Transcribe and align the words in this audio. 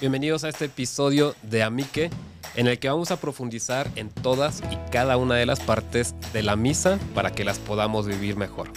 Bienvenidos 0.00 0.44
a 0.44 0.48
este 0.48 0.64
episodio 0.64 1.34
de 1.42 1.62
Amique, 1.62 2.08
en 2.56 2.66
el 2.68 2.78
que 2.78 2.88
vamos 2.88 3.10
a 3.10 3.20
profundizar 3.20 3.86
en 3.96 4.08
todas 4.08 4.62
y 4.70 4.90
cada 4.90 5.18
una 5.18 5.34
de 5.34 5.44
las 5.44 5.60
partes 5.60 6.14
de 6.32 6.42
la 6.42 6.56
misa 6.56 6.98
para 7.14 7.32
que 7.32 7.44
las 7.44 7.58
podamos 7.58 8.06
vivir 8.06 8.34
mejor. 8.34 8.70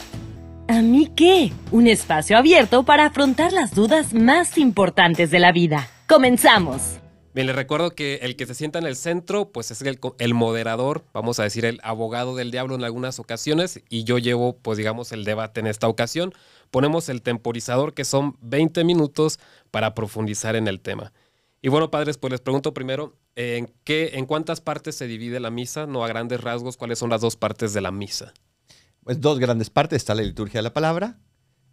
Amique, 0.68 1.54
un 1.72 1.88
espacio 1.88 2.38
abierto 2.38 2.84
para 2.84 3.06
afrontar 3.06 3.54
las 3.54 3.74
dudas 3.74 4.14
más 4.14 4.58
importantes 4.58 5.32
de 5.32 5.40
la 5.40 5.54
vida. 5.54 5.88
Comenzamos. 6.10 7.03
Bien, 7.34 7.48
les 7.48 7.56
recuerdo 7.56 7.96
que 7.96 8.16
el 8.22 8.36
que 8.36 8.46
se 8.46 8.54
sienta 8.54 8.78
en 8.78 8.86
el 8.86 8.96
centro, 8.96 9.50
pues 9.50 9.72
es 9.72 9.82
el, 9.82 10.00
el, 10.20 10.34
moderador, 10.36 11.04
vamos 11.14 11.40
a 11.40 11.44
decir 11.44 11.66
el 11.66 11.80
abogado 11.82 12.36
del 12.36 12.52
diablo 12.52 12.76
en 12.76 12.84
algunas 12.84 13.18
ocasiones, 13.18 13.82
y 13.90 14.04
yo 14.04 14.20
llevo, 14.20 14.58
pues 14.58 14.78
digamos, 14.78 15.12
el 15.12 15.24
debate 15.24 15.60
en 15.60 15.68
esta 15.68 15.88
ocasión. 15.88 16.32
Ponemos 16.70 17.10
el 17.10 17.24
temporizador, 17.24 17.96
que 17.96 18.06
son 18.06 18.38
20 18.42 18.84
minutos 18.84 19.40
para 19.72 19.96
profundizar 19.96 20.56
en 20.56 20.68
el 20.68 20.80
tema. 20.80 21.12
Y 21.60 21.70
bueno, 21.70 21.90
padres, 21.90 22.18
pues 22.18 22.30
les 22.30 22.42
pregunto 22.42 22.74
primero, 22.74 23.16
¿en, 23.36 23.74
qué, 23.84 24.12
¿en 24.14 24.28
cuántas 24.28 24.62
partes 24.62 24.96
se 24.96 25.08
divide 25.08 25.40
la 25.40 25.50
misa? 25.50 25.88
No 25.88 26.04
a 26.04 26.08
grandes 26.08 26.42
rasgos, 26.42 26.78
¿cuáles 26.78 27.00
son 27.00 27.10
las 27.10 27.22
dos 27.22 27.36
partes 27.36 27.74
de 27.74 27.82
la 27.82 27.92
misa? 27.92 28.34
Pues 29.04 29.20
dos 29.22 29.40
grandes 29.40 29.70
partes. 29.70 29.98
Está 29.98 30.14
la 30.14 30.22
liturgia 30.22 30.60
de 30.60 30.64
la 30.64 30.74
palabra, 30.74 31.18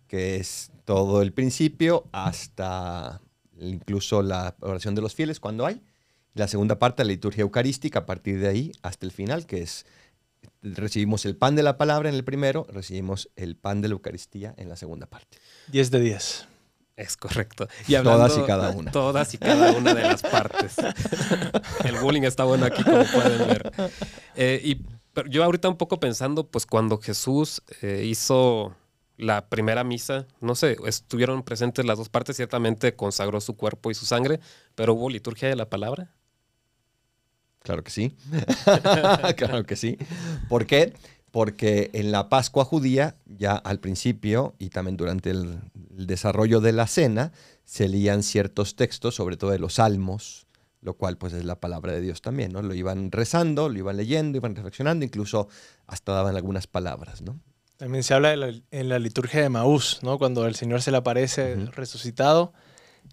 que 0.06 0.36
es 0.36 0.70
todo 0.84 1.22
el 1.22 1.33
principio 1.33 2.05
hasta 2.12 3.20
incluso 3.60 4.23
la 4.23 4.56
oración 4.60 4.95
de 4.95 5.02
los 5.02 5.14
fieles 5.14 5.41
cuando 5.41 5.66
hay. 5.66 5.82
La 6.34 6.48
segunda 6.48 6.78
parte, 6.78 7.05
la 7.05 7.09
liturgia 7.09 7.42
eucarística, 7.42 8.00
a 8.00 8.06
partir 8.06 8.41
de 8.41 8.48
ahí 8.48 8.73
hasta 8.83 9.06
el 9.06 9.12
final, 9.12 9.46
que 9.46 9.62
es 9.62 9.86
recibimos 10.62 11.24
el 11.24 11.36
pan 11.36 11.56
de 11.56 11.62
la 11.62 11.77
palabra 11.77 12.09
en 12.09 12.14
el 12.14 12.24
primero, 12.24 12.66
recibimos 12.70 13.30
el 13.36 13.56
pan 13.56 13.80
de 13.80 13.88
la 13.88 13.92
Eucaristía 13.92 14.55
en 14.56 14.69
la 14.69 14.77
segunda 14.77 15.06
parte. 15.06 15.38
10 15.69 15.91
de 15.91 16.00
10. 16.00 16.46
Es 16.96 17.16
correcto. 17.16 17.66
Y 17.88 17.95
todas 17.95 18.36
y 18.36 18.42
cada 18.42 18.70
una. 18.70 18.92
Todas 18.92 19.33
y 19.33 19.38
cada 19.38 19.72
una 19.72 19.95
de 19.95 20.02
las 20.02 20.22
partes. 20.22 20.74
El 21.84 21.97
bullying 21.97 22.22
está 22.22 22.45
bueno 22.45 22.66
aquí, 22.66 22.84
como 22.84 23.05
pueden 23.05 23.38
ver. 23.48 23.72
Eh, 24.36 24.61
y 24.62 24.83
yo 25.31 25.42
ahorita 25.42 25.70
un 25.70 25.78
poco 25.78 25.98
pensando, 25.98 26.47
pues 26.47 26.66
cuando 26.66 26.98
Jesús 26.98 27.62
eh, 27.81 28.05
hizo 28.05 28.77
la 29.20 29.48
primera 29.48 29.84
misa, 29.84 30.26
no 30.40 30.54
sé, 30.54 30.78
estuvieron 30.86 31.42
presentes 31.42 31.84
las 31.84 31.98
dos 31.98 32.08
partes, 32.08 32.36
ciertamente 32.36 32.96
consagró 32.96 33.40
su 33.40 33.54
cuerpo 33.54 33.90
y 33.90 33.94
su 33.94 34.06
sangre, 34.06 34.40
pero 34.74 34.94
hubo 34.94 35.10
liturgia 35.10 35.48
de 35.48 35.56
la 35.56 35.68
palabra. 35.68 36.14
Claro 37.62 37.84
que 37.84 37.91
sí. 37.91 38.16
claro 39.36 39.64
que 39.64 39.76
sí. 39.76 39.98
¿Por 40.48 40.66
qué? 40.66 40.94
Porque 41.30 41.91
en 41.92 42.10
la 42.12 42.30
Pascua 42.30 42.64
judía, 42.64 43.16
ya 43.26 43.54
al 43.54 43.78
principio 43.78 44.54
y 44.58 44.70
también 44.70 44.96
durante 44.96 45.30
el, 45.30 45.60
el 45.98 46.06
desarrollo 46.06 46.60
de 46.60 46.72
la 46.72 46.86
cena, 46.86 47.32
se 47.64 47.88
leían 47.88 48.22
ciertos 48.22 48.74
textos, 48.74 49.14
sobre 49.14 49.36
todo 49.36 49.50
de 49.50 49.58
los 49.58 49.74
salmos, 49.74 50.46
lo 50.80 50.94
cual 50.94 51.18
pues 51.18 51.34
es 51.34 51.44
la 51.44 51.60
palabra 51.60 51.92
de 51.92 52.00
Dios 52.00 52.22
también, 52.22 52.52
¿no? 52.52 52.62
Lo 52.62 52.72
iban 52.72 53.12
rezando, 53.12 53.68
lo 53.68 53.78
iban 53.78 53.98
leyendo, 53.98 54.38
iban 54.38 54.56
reflexionando, 54.56 55.04
incluso 55.04 55.48
hasta 55.86 56.12
daban 56.12 56.36
algunas 56.36 56.66
palabras, 56.66 57.20
¿no? 57.20 57.38
También 57.81 58.05
se 58.05 58.12
habla 58.12 58.36
la, 58.36 58.53
en 58.70 58.89
la 58.91 58.98
liturgia 58.98 59.41
de 59.41 59.48
Maús, 59.48 60.00
¿no? 60.03 60.19
Cuando 60.19 60.47
el 60.47 60.55
Señor 60.55 60.83
se 60.83 60.91
le 60.91 60.98
aparece 60.98 61.55
uh 61.56 61.61
-huh. 61.61 61.70
resucitado. 61.70 62.53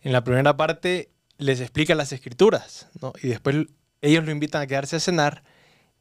En 0.01 0.11
la 0.11 0.25
primera 0.25 0.57
parte 0.57 1.09
les 1.37 1.61
explica 1.61 1.95
las 1.95 2.11
escrituras, 2.11 2.89
¿no? 3.01 3.13
Y 3.23 3.29
después 3.29 3.55
ellos 4.01 4.25
lo 4.25 4.31
invitan 4.31 4.61
a 4.61 4.67
quedarse 4.67 4.97
a 4.97 4.99
cenar 4.99 5.45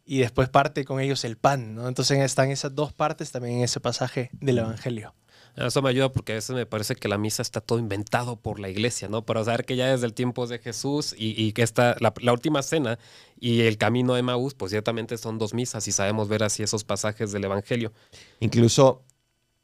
y 0.05 0.19
después 0.19 0.49
parte 0.49 0.85
con 0.85 0.99
ellos 1.01 1.25
el 1.25 1.37
pan, 1.37 1.77
¿no? 1.77 1.87
Entonces 1.87 2.19
están 2.19 2.51
esas 2.51 2.75
dos 2.75 2.93
partes 2.93 3.31
también 3.31 3.59
en 3.59 3.63
ese 3.63 3.79
pasaje 3.79 4.31
del 4.33 4.59
Evangelio. 4.59 5.15
Eso 5.57 5.81
me 5.81 5.89
ayuda 5.89 6.13
porque 6.13 6.33
a 6.33 6.35
veces 6.35 6.55
me 6.55 6.67
parece 6.67 6.97
que 6.97 7.09
la 7.09 7.17
misa 7.17 7.41
está 7.41 7.63
todo 7.63 7.79
inventado 7.79 8.37
por 8.37 8.61
la 8.61 8.69
iglesia, 8.69 9.09
¿no? 9.09 9.25
Pero 9.25 9.43
saber 9.43 9.65
que 9.65 9.75
ya 9.75 9.91
desde 9.91 10.05
el 10.05 10.13
tiempo 10.13 10.47
de 10.47 10.59
Jesús 10.59 11.15
y, 11.17 11.53
que 11.53 11.63
esta, 11.63 11.97
la, 11.99 12.13
la, 12.21 12.33
última 12.33 12.63
cena 12.63 12.99
y 13.41 13.63
el 13.63 13.79
camino 13.79 14.15
de 14.15 14.23
Maús, 14.23 14.55
pues 14.55 14.71
ciertamente 14.71 15.17
son 15.17 15.39
dos 15.39 15.55
misas 15.55 15.89
y 15.89 15.93
sabemos 15.93 16.29
ver 16.29 16.43
así 16.43 16.63
esos 16.63 16.85
pasajes 16.85 17.33
del 17.33 17.45
Evangelio. 17.45 17.93
Incluso 18.41 19.03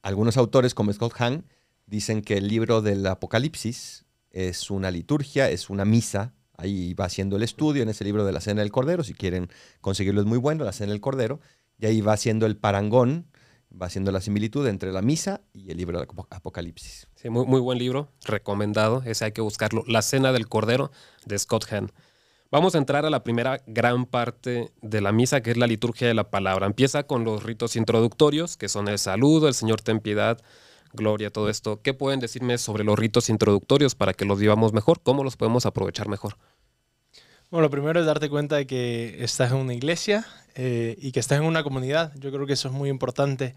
algunos 0.00 0.38
autores 0.38 0.75
como 0.75 0.92
Scott 0.92 1.12
Hahn 1.19 1.44
dicen 1.86 2.22
que 2.22 2.38
el 2.38 2.48
libro 2.48 2.81
del 2.81 3.06
Apocalipsis 3.06 4.06
es 4.31 4.70
una 4.70 4.91
liturgia, 4.91 5.50
es 5.50 5.69
una 5.69 5.84
misa. 5.84 6.32
Ahí 6.56 6.94
va 6.94 7.04
haciendo 7.04 7.36
el 7.36 7.42
estudio 7.42 7.82
en 7.82 7.91
ese 7.91 8.04
libro 8.04 8.25
de 8.25 8.32
la 8.32 8.41
Cena 8.41 8.62
del 8.62 8.72
Cordero, 8.72 9.04
si 9.04 9.14
quieren 9.14 9.50
conseguirlo 9.81 10.20
es 10.20 10.26
muy 10.26 10.38
bueno, 10.38 10.64
la 10.64 10.72
Cena 10.72 10.92
del 10.92 11.00
Cordero, 11.00 11.41
y 11.78 11.86
ahí 11.86 12.00
va 12.00 12.14
haciendo 12.14 12.47
el 12.47 12.56
parangón 12.56 13.26
va 13.81 13.87
haciendo 13.87 14.12
la 14.12 14.21
similitud 14.21 14.66
entre 14.66 14.93
la 14.93 15.03
misa 15.03 15.41
y 15.53 15.71
el 15.71 15.78
libro 15.78 15.99
del 15.99 16.09
Apocalipsis. 16.31 17.09
Sí, 17.15 17.31
muy, 17.31 17.47
muy 17.47 17.60
buen 17.60 17.78
libro, 17.78 18.10
recomendado, 18.25 19.03
ese 19.05 19.27
hay 19.27 19.33
que 19.33 19.41
buscarlo. 19.41 19.84
La 19.87 20.03
Cena 20.03 20.33
del 20.33 20.49
Cordero 20.49 20.91
de 21.27 21.38
Scott 21.38 21.66
Hahn. 21.72 21.93
Vamos 22.50 22.75
a 22.75 22.78
entrar 22.78 23.06
a 23.06 23.11
la 23.11 23.25
primera 23.25 23.62
gran 23.66 24.05
parte 24.05 24.72
de 24.82 25.00
la 25.00 25.11
misa, 25.11 25.41
que 25.41 25.50
es 25.50 25.56
la 25.56 25.66
liturgia 25.66 26.06
de 26.06 26.12
la 26.12 26.31
palabra. 26.31 26.66
Empieza 26.66 27.05
con 27.05 27.25
los 27.25 27.43
ritos 27.43 27.77
introductorios, 27.77 28.59
que 28.59 28.69
son 28.69 28.88
el 28.88 28.99
saludo, 28.99 29.49
el 29.49 29.55
Señor 29.55 29.81
ten 29.81 30.00
piedad, 30.00 30.38
gloria, 30.93 31.31
todo 31.31 31.49
esto. 31.49 31.81
¿Qué 31.81 31.94
pueden 31.94 32.21
decirme 32.21 32.59
sobre 32.59 32.84
los 32.84 32.99
ritos 32.99 33.31
introductorios 33.31 33.94
para 33.94 34.12
que 34.12 34.27
los 34.27 34.38
vivamos 34.38 34.75
mejor? 34.75 35.00
¿Cómo 35.03 35.25
los 35.25 35.37
podemos 35.37 35.65
aprovechar 35.65 36.09
mejor? 36.09 36.37
Bueno, 37.52 37.66
lo 37.66 37.70
primero 37.70 38.00
es 38.00 38.06
darte 38.06 38.30
cuenta 38.30 38.56
de 38.56 38.66
que 38.66 39.22
estás 39.22 39.50
en 39.50 39.58
una 39.58 39.74
iglesia 39.74 40.26
eh, 40.54 40.96
y 40.98 41.12
que 41.12 41.20
estás 41.20 41.36
en 41.36 41.44
una 41.44 41.62
comunidad. 41.62 42.10
Yo 42.14 42.32
creo 42.32 42.46
que 42.46 42.54
eso 42.54 42.68
es 42.68 42.72
muy 42.72 42.88
importante, 42.88 43.54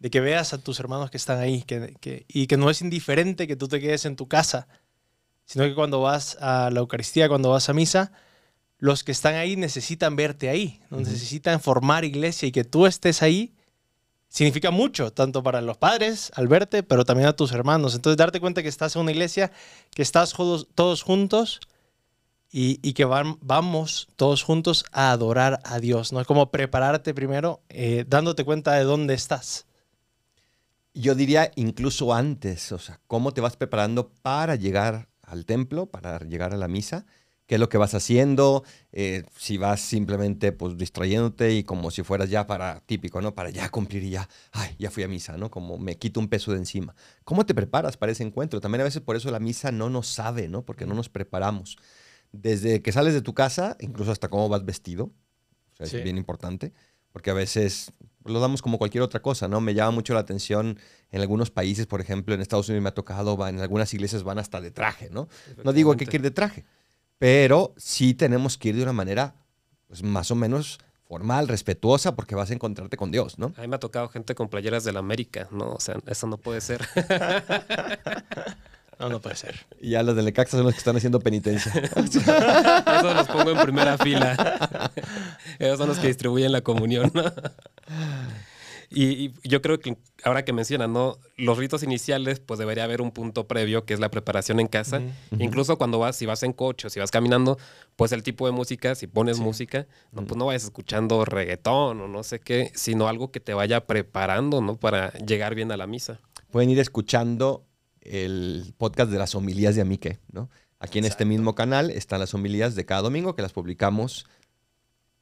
de 0.00 0.10
que 0.10 0.18
veas 0.18 0.54
a 0.54 0.58
tus 0.58 0.80
hermanos 0.80 1.08
que 1.12 1.18
están 1.18 1.38
ahí 1.38 1.62
que, 1.62 1.94
que, 2.00 2.24
y 2.26 2.48
que 2.48 2.56
no 2.56 2.68
es 2.68 2.82
indiferente 2.82 3.46
que 3.46 3.54
tú 3.54 3.68
te 3.68 3.78
quedes 3.78 4.06
en 4.06 4.16
tu 4.16 4.26
casa, 4.26 4.66
sino 5.44 5.64
que 5.66 5.76
cuando 5.76 6.00
vas 6.00 6.36
a 6.40 6.68
la 6.72 6.80
Eucaristía, 6.80 7.28
cuando 7.28 7.50
vas 7.50 7.68
a 7.68 7.74
misa, 7.74 8.10
los 8.78 9.04
que 9.04 9.12
están 9.12 9.36
ahí 9.36 9.54
necesitan 9.54 10.16
verte 10.16 10.48
ahí, 10.48 10.80
¿no? 10.90 10.96
uh 10.96 11.00
-huh. 11.02 11.06
necesitan 11.06 11.60
formar 11.60 12.04
iglesia 12.04 12.48
y 12.48 12.50
que 12.50 12.64
tú 12.64 12.86
estés 12.86 13.22
ahí 13.22 13.54
significa 14.26 14.72
mucho, 14.72 15.12
tanto 15.12 15.44
para 15.44 15.60
los 15.60 15.76
padres 15.76 16.32
al 16.34 16.48
verte, 16.48 16.82
pero 16.82 17.04
también 17.04 17.28
a 17.28 17.36
tus 17.36 17.52
hermanos. 17.52 17.94
Entonces, 17.94 18.16
darte 18.16 18.40
cuenta 18.40 18.64
que 18.64 18.68
estás 18.68 18.96
en 18.96 19.02
una 19.02 19.12
iglesia, 19.12 19.52
que 19.94 20.02
estás 20.02 20.32
todos, 20.32 20.66
todos 20.74 21.04
juntos 21.04 21.60
y, 22.50 22.92
que 22.94 23.04
vamos 23.04 24.08
todos 24.16 24.42
juntos 24.42 24.84
a 24.92 25.10
adorar 25.10 25.60
a 25.64 25.80
Dios, 25.80 26.12
¿no? 26.12 26.20
Es 26.20 26.26
como 26.26 26.50
prepararte 26.50 27.12
primero, 27.12 27.60
eh, 27.68 28.04
dándote 28.08 28.44
cuenta 28.44 28.72
de 28.72 28.84
dónde 28.84 29.14
estás. 29.14 29.66
Yo 30.94 31.14
diría 31.14 31.50
incluso 31.56 32.14
antes, 32.14 32.72
o 32.72 32.78
sea, 32.78 33.00
cómo 33.06 33.32
te 33.32 33.40
vas 33.40 33.56
preparando 33.56 34.08
para 34.22 34.56
llegar 34.56 35.08
al 35.22 35.44
templo, 35.44 35.86
para 35.86 36.18
llegar 36.20 36.54
a 36.54 36.56
la 36.56 36.68
misa, 36.68 37.04
qué 37.46 37.56
es 37.56 37.60
lo 37.60 37.68
que 37.68 37.78
vas 37.78 37.94
haciendo, 37.94 38.64
eh, 38.92 39.24
si 39.36 39.58
vas 39.58 39.80
simplemente 39.80 40.50
pues 40.52 40.76
distrayéndote 40.78 41.54
y 41.54 41.64
como 41.64 41.90
si 41.90 42.02
fueras 42.02 42.30
ya 42.30 42.46
para, 42.46 42.80
típico, 42.86 43.20
¿no? 43.20 43.34
Para 43.34 43.50
ya 43.50 43.68
cumplir 43.68 44.04
y 44.04 44.10
ya, 44.10 44.28
ay, 44.52 44.74
ya 44.78 44.90
fui 44.90 45.02
a 45.02 45.08
misa, 45.08 45.36
¿no? 45.36 45.50
Como 45.50 45.78
me 45.78 45.98
quito 45.98 46.18
un 46.18 46.28
peso 46.28 46.52
de 46.52 46.58
encima. 46.58 46.94
¿Cómo 47.24 47.44
te 47.44 47.54
preparas 47.54 47.98
para 47.98 48.12
ese 48.12 48.22
encuentro? 48.22 48.60
También 48.60 48.80
a 48.80 48.84
veces 48.84 49.02
por 49.02 49.16
eso 49.16 49.30
la 49.30 49.38
misa 49.38 49.70
no 49.70 49.90
nos 49.90 50.08
sabe, 50.08 50.48
¿no? 50.48 50.62
Porque 50.62 50.86
no 50.86 50.94
nos 50.94 51.10
preparamos 51.10 51.76
desde 52.32 52.82
que 52.82 52.92
sales 52.92 53.14
de 53.14 53.22
tu 53.22 53.34
casa, 53.34 53.76
incluso 53.80 54.12
hasta 54.12 54.28
cómo 54.28 54.48
vas 54.48 54.64
vestido. 54.64 55.04
O 55.72 55.76
sea, 55.76 55.86
sí. 55.86 55.96
Es 55.98 56.04
bien 56.04 56.16
importante, 56.16 56.72
porque 57.12 57.30
a 57.30 57.34
veces 57.34 57.92
lo 58.24 58.40
damos 58.40 58.62
como 58.62 58.78
cualquier 58.78 59.02
otra 59.02 59.20
cosa, 59.20 59.48
¿no? 59.48 59.60
Me 59.60 59.74
llama 59.74 59.90
mucho 59.92 60.14
la 60.14 60.20
atención 60.20 60.78
en 61.10 61.20
algunos 61.20 61.50
países, 61.50 61.86
por 61.86 62.00
ejemplo, 62.00 62.34
en 62.34 62.40
Estados 62.40 62.68
Unidos 62.68 62.82
me 62.82 62.88
ha 62.90 62.94
tocado, 62.94 63.46
en 63.48 63.60
algunas 63.60 63.92
iglesias 63.94 64.22
van 64.22 64.38
hasta 64.38 64.60
de 64.60 64.70
traje, 64.70 65.10
¿no? 65.10 65.28
No 65.64 65.72
digo 65.72 65.96
que 65.96 66.04
hay 66.04 66.08
que 66.08 66.16
ir 66.16 66.22
de 66.22 66.30
traje, 66.30 66.64
pero 67.18 67.74
sí 67.76 68.14
tenemos 68.14 68.58
que 68.58 68.70
ir 68.70 68.76
de 68.76 68.82
una 68.82 68.92
manera, 68.92 69.34
pues 69.86 70.02
más 70.02 70.30
o 70.30 70.34
menos 70.34 70.78
formal, 71.04 71.48
respetuosa, 71.48 72.14
porque 72.14 72.34
vas 72.34 72.50
a 72.50 72.54
encontrarte 72.54 72.98
con 72.98 73.10
Dios, 73.10 73.38
¿no? 73.38 73.54
A 73.56 73.62
mí 73.62 73.68
me 73.68 73.76
ha 73.76 73.80
tocado 73.80 74.08
gente 74.08 74.34
con 74.34 74.48
playeras 74.48 74.84
de 74.84 74.92
la 74.92 74.98
América, 74.98 75.48
¿no? 75.50 75.72
O 75.72 75.80
sea, 75.80 75.96
eso 76.06 76.26
no 76.26 76.36
puede 76.36 76.60
ser. 76.60 76.86
No, 78.98 79.08
no 79.08 79.20
puede 79.20 79.36
ser. 79.36 79.66
Y 79.80 79.90
ya 79.90 80.02
los 80.02 80.16
de 80.16 80.22
Necaxa 80.22 80.56
son 80.56 80.66
los 80.66 80.74
que 80.74 80.78
están 80.78 80.96
haciendo 80.96 81.20
penitencia. 81.20 81.72
Eso 81.96 83.14
los 83.14 83.28
pongo 83.28 83.50
en 83.52 83.58
primera 83.58 83.96
fila. 83.96 84.90
Esos 85.58 85.78
son 85.78 85.88
los 85.88 85.98
que 85.98 86.08
distribuyen 86.08 86.50
la 86.50 86.62
comunión. 86.62 87.12
Y, 88.90 89.04
y, 89.04 89.34
yo 89.44 89.60
creo 89.60 89.78
que 89.78 89.98
ahora 90.24 90.44
que 90.44 90.52
mencionan, 90.52 90.92
¿no? 90.92 91.18
Los 91.36 91.58
ritos 91.58 91.82
iniciales, 91.82 92.40
pues 92.40 92.58
debería 92.58 92.84
haber 92.84 93.02
un 93.02 93.10
punto 93.10 93.46
previo, 93.46 93.84
que 93.84 93.92
es 93.92 94.00
la 94.00 94.10
preparación 94.10 94.60
en 94.60 94.66
casa. 94.66 94.98
Uh 94.98 95.36
-huh. 95.36 95.44
Incluso 95.44 95.76
cuando 95.76 95.98
vas, 95.98 96.16
si 96.16 96.24
vas 96.26 96.42
en 96.42 96.52
coche 96.52 96.86
o 96.86 96.90
si 96.90 96.98
vas 96.98 97.10
caminando, 97.10 97.58
pues 97.96 98.12
el 98.12 98.22
tipo 98.22 98.46
de 98.46 98.52
música, 98.52 98.94
si 98.94 99.06
pones 99.06 99.36
sí. 99.36 99.42
música, 99.42 99.86
no, 100.10 100.24
pues 100.24 100.38
no 100.38 100.46
vayas 100.46 100.64
escuchando 100.64 101.24
reggaetón 101.24 102.00
o 102.00 102.08
no 102.08 102.22
sé 102.22 102.40
qué, 102.40 102.72
sino 102.74 103.08
algo 103.08 103.30
que 103.30 103.40
te 103.40 103.52
vaya 103.52 103.86
preparando, 103.86 104.62
¿no? 104.62 104.76
Para 104.76 105.12
llegar 105.18 105.54
bien 105.54 105.70
a 105.70 105.76
la 105.76 105.86
misa. 105.86 106.18
Pueden 106.50 106.70
ir 106.70 106.78
escuchando 106.78 107.67
el 108.10 108.74
podcast 108.76 109.10
de 109.10 109.18
las 109.18 109.34
homilías 109.34 109.74
de 109.74 109.82
Amique, 109.82 110.18
¿no? 110.32 110.50
Aquí 110.80 110.98
en 110.98 111.04
Exacto. 111.04 111.24
este 111.24 111.28
mismo 111.28 111.54
canal 111.54 111.90
están 111.90 112.20
las 112.20 112.34
homilías 112.34 112.74
de 112.74 112.86
cada 112.86 113.02
domingo 113.02 113.34
que 113.34 113.42
las 113.42 113.52
publicamos 113.52 114.26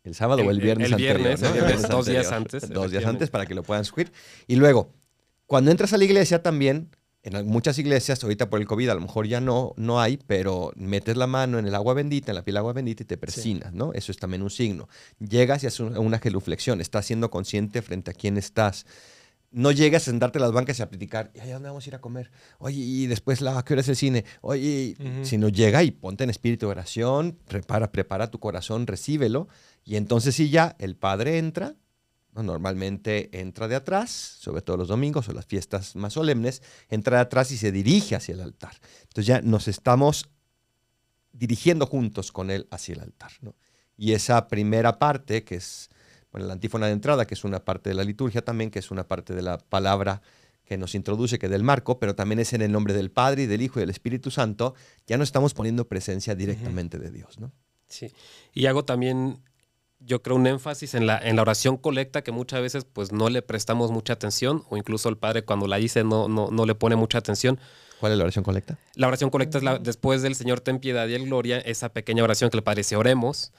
el 0.04 0.14
sábado 0.14 0.42
el, 0.42 0.48
o 0.48 0.50
el 0.50 0.60
viernes, 0.60 0.92
el 0.92 0.96
viernes, 0.96 1.42
anterior, 1.42 1.50
¿no? 1.50 1.60
el 1.60 1.66
viernes 1.66 1.88
dos 1.88 2.06
días 2.06 2.30
antes. 2.30 2.68
Dos 2.68 2.90
días 2.90 3.04
antes 3.04 3.30
para 3.30 3.46
que 3.46 3.54
lo 3.54 3.62
puedan 3.62 3.84
subir. 3.84 4.12
Y 4.46 4.56
luego, 4.56 4.92
cuando 5.46 5.70
entras 5.70 5.92
a 5.92 5.98
la 5.98 6.04
iglesia 6.04 6.42
también 6.42 6.90
En 7.22 7.44
muchas 7.48 7.76
iglesias, 7.78 8.22
ahorita 8.22 8.48
por 8.48 8.60
el 8.60 8.68
COVID, 8.68 8.88
a 8.90 8.94
lo 8.94 9.00
mejor 9.00 9.26
ya 9.26 9.40
no, 9.40 9.72
no 9.76 10.00
hay, 10.00 10.16
pero 10.28 10.72
metes 10.76 11.16
la 11.16 11.26
mano 11.26 11.58
en 11.58 11.66
el 11.66 11.74
agua 11.74 11.92
bendita, 11.92 12.30
en 12.30 12.36
la 12.36 12.44
piel 12.44 12.56
agua 12.56 12.72
bendita 12.72 13.02
y 13.02 13.06
te 13.06 13.16
persinas, 13.16 13.72
¿no? 13.72 13.92
Eso 13.94 14.12
es 14.12 14.18
también 14.18 14.42
un 14.42 14.50
signo. 14.50 14.88
Llegas 15.18 15.64
y 15.64 15.66
haces 15.66 15.80
una 15.80 16.20
genuflexión, 16.20 16.80
estás 16.80 17.04
siendo 17.04 17.28
consciente 17.28 17.82
frente 17.82 18.12
a 18.12 18.14
quién 18.14 18.36
estás. 18.36 18.86
No 19.50 19.72
llegas 19.72 20.02
a 20.02 20.04
sentarte 20.06 20.38
en 20.38 20.43
las 20.43 20.52
bancas 20.52 20.78
y 20.78 20.82
a 20.82 20.88
platicar, 20.88 21.31
¿y 21.34 21.40
a 21.40 21.52
dónde 21.52 21.69
vamos 21.69 21.87
a 21.87 21.88
ir 21.88 21.94
a 21.94 22.00
comer? 22.00 22.31
Oye, 22.58 22.78
y 22.78 23.06
después, 23.06 23.40
la, 23.40 23.64
qué 23.64 23.75
hora 23.75 23.81
es 23.81 23.88
el 23.88 23.96
cine? 23.96 24.25
Oye, 24.43 24.96
sino 25.22 25.48
llega 25.48 25.82
y 25.82 25.93
ponte 25.93 26.25
en 26.25 26.31
espíritu 26.31 26.66
de 26.66 26.72
oración, 26.72 27.38
prepara, 27.46 27.90
prepara 27.90 28.31
tu 28.31 28.38
corazón, 28.38 28.87
recíbelo, 28.87 29.48
y 29.84 29.96
entonces 29.96 30.34
sí 30.34 30.50
ya 30.50 30.76
el 30.78 30.96
Padre 30.96 31.38
entra 31.38 31.76
Normalmente 32.43 33.40
entra 33.40 33.66
de 33.66 33.76
atrás, 33.76 34.10
sobre 34.10 34.62
todo 34.62 34.76
los 34.76 34.88
domingos 34.88 35.28
o 35.28 35.32
las 35.32 35.46
fiestas 35.46 35.96
más 35.96 36.12
solemnes, 36.12 36.62
entra 36.88 37.16
de 37.16 37.22
atrás 37.22 37.50
y 37.50 37.56
se 37.56 37.72
dirige 37.72 38.14
hacia 38.14 38.34
el 38.34 38.43
altar. 38.43 38.75
Entonces 39.02 39.26
ya 39.26 39.40
nos 39.40 39.69
estamos 39.69 40.28
dirigiendo 41.32 41.87
juntos 41.87 42.32
con 42.32 42.50
él 42.50 42.66
hacia 42.70 42.94
el 42.94 43.00
altar. 43.00 43.31
Y 43.96 44.12
esa 44.12 44.48
primera 44.48 44.98
parte, 44.98 45.44
que 45.44 45.56
es 45.56 45.88
bueno, 46.36 46.48
la 46.48 46.52
antífona 46.52 46.84
de 46.84 46.92
entrada, 46.92 47.26
que 47.26 47.32
es 47.32 47.44
una 47.44 47.64
parte 47.64 47.88
de 47.88 47.94
la 47.94 48.04
liturgia 48.04 48.42
también, 48.42 48.70
que 48.70 48.78
es 48.78 48.90
una 48.90 49.08
parte 49.08 49.34
de 49.34 49.40
la 49.40 49.56
palabra 49.56 50.20
que 50.66 50.76
nos 50.76 50.94
introduce, 50.94 51.38
que 51.38 51.48
del 51.48 51.62
marco, 51.62 51.98
pero 51.98 52.14
también 52.14 52.40
es 52.40 52.52
en 52.52 52.60
el 52.60 52.70
nombre 52.70 52.92
del 52.92 53.10
Padre 53.10 53.44
y 53.44 53.46
del 53.46 53.62
Hijo 53.62 53.78
y 53.78 53.80
del 53.80 53.88
Espíritu 53.88 54.30
Santo, 54.30 54.74
ya 55.06 55.16
no 55.16 55.24
estamos 55.24 55.54
poniendo 55.54 55.88
presencia 55.88 56.34
directamente 56.34 56.98
de 56.98 57.10
Dios. 57.10 57.40
¿no? 57.40 57.52
Sí, 57.86 58.12
y 58.52 58.66
hago 58.66 58.84
también 58.84 59.38
yo 60.00 60.20
creo, 60.20 60.36
un 60.36 60.46
énfasis 60.46 60.92
en 60.92 61.06
la, 61.06 61.18
en 61.18 61.36
la 61.36 61.42
oración 61.42 61.78
colecta 61.78 62.22
que 62.22 62.32
muchas 62.32 62.60
veces 62.60 62.84
pues 62.84 63.12
no 63.12 63.30
le 63.30 63.40
prestamos 63.40 63.90
mucha 63.90 64.12
atención 64.12 64.62
o 64.68 64.76
incluso 64.76 65.08
el 65.08 65.16
padre 65.16 65.42
cuando 65.42 65.66
la 65.66 65.78
dice 65.78 66.04
no, 66.04 66.28
no, 66.28 66.50
no 66.50 66.66
le 66.66 66.74
pone 66.74 66.96
mucha 66.96 67.16
atención. 67.16 67.58
¿Cuál 67.98 68.12
es 68.12 68.18
la 68.18 68.24
oración 68.24 68.44
colecta? 68.44 68.76
La 68.94 69.08
oración 69.08 69.30
colecta 69.30 69.56
es 69.56 69.64
la, 69.64 69.78
después 69.78 70.20
del 70.20 70.34
Señor 70.34 70.60
ten 70.60 70.80
piedad 70.80 71.08
y 71.08 71.14
el 71.14 71.24
gloria, 71.24 71.60
esa 71.60 71.94
pequeña 71.94 72.22
oración 72.24 72.50
que 72.50 72.58
le 72.58 72.62
parece 72.62 72.94
oremos, 72.94 73.52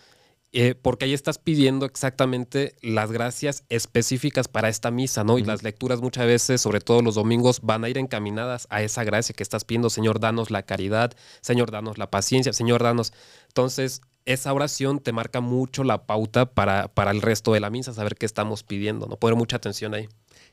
eh, 0.53 0.75
porque 0.75 1.05
ahí 1.05 1.13
estás 1.13 1.37
pidiendo 1.39 1.85
exactamente 1.85 2.75
las 2.81 3.11
gracias 3.11 3.63
específicas 3.69 4.47
para 4.47 4.69
esta 4.69 4.91
misa, 4.91 5.23
¿no? 5.23 5.37
Y 5.37 5.43
las 5.43 5.61
lecturas 5.61 6.01
muchas 6.01 6.25
veces, 6.25 6.61
sobre 6.61 6.79
todo 6.79 7.01
los 7.01 7.15
domingos, 7.15 7.59
van 7.61 7.83
a 7.83 7.89
ir 7.89 7.97
encaminadas 7.97 8.65
a 8.69 8.81
esa 8.81 9.03
gracia 9.03 9.35
que 9.35 9.43
estás 9.43 9.65
pidiendo, 9.65 9.89
Señor, 9.89 10.19
danos 10.19 10.49
la 10.49 10.63
caridad, 10.63 11.11
Señor, 11.41 11.71
danos 11.71 11.97
la 11.97 12.09
paciencia, 12.09 12.53
Señor, 12.53 12.81
danos. 12.81 13.13
Entonces, 13.49 14.01
esa 14.25 14.53
oración 14.53 14.99
te 14.99 15.11
marca 15.11 15.41
mucho 15.41 15.83
la 15.83 16.05
pauta 16.05 16.45
para, 16.45 16.87
para 16.87 17.11
el 17.11 17.21
resto 17.21 17.53
de 17.53 17.59
la 17.59 17.69
misa, 17.69 17.93
saber 17.93 18.15
qué 18.15 18.25
estamos 18.25 18.63
pidiendo, 18.63 19.07
¿no? 19.07 19.17
Poner 19.17 19.37
mucha 19.37 19.57
atención 19.57 19.93
ahí. 19.93 20.07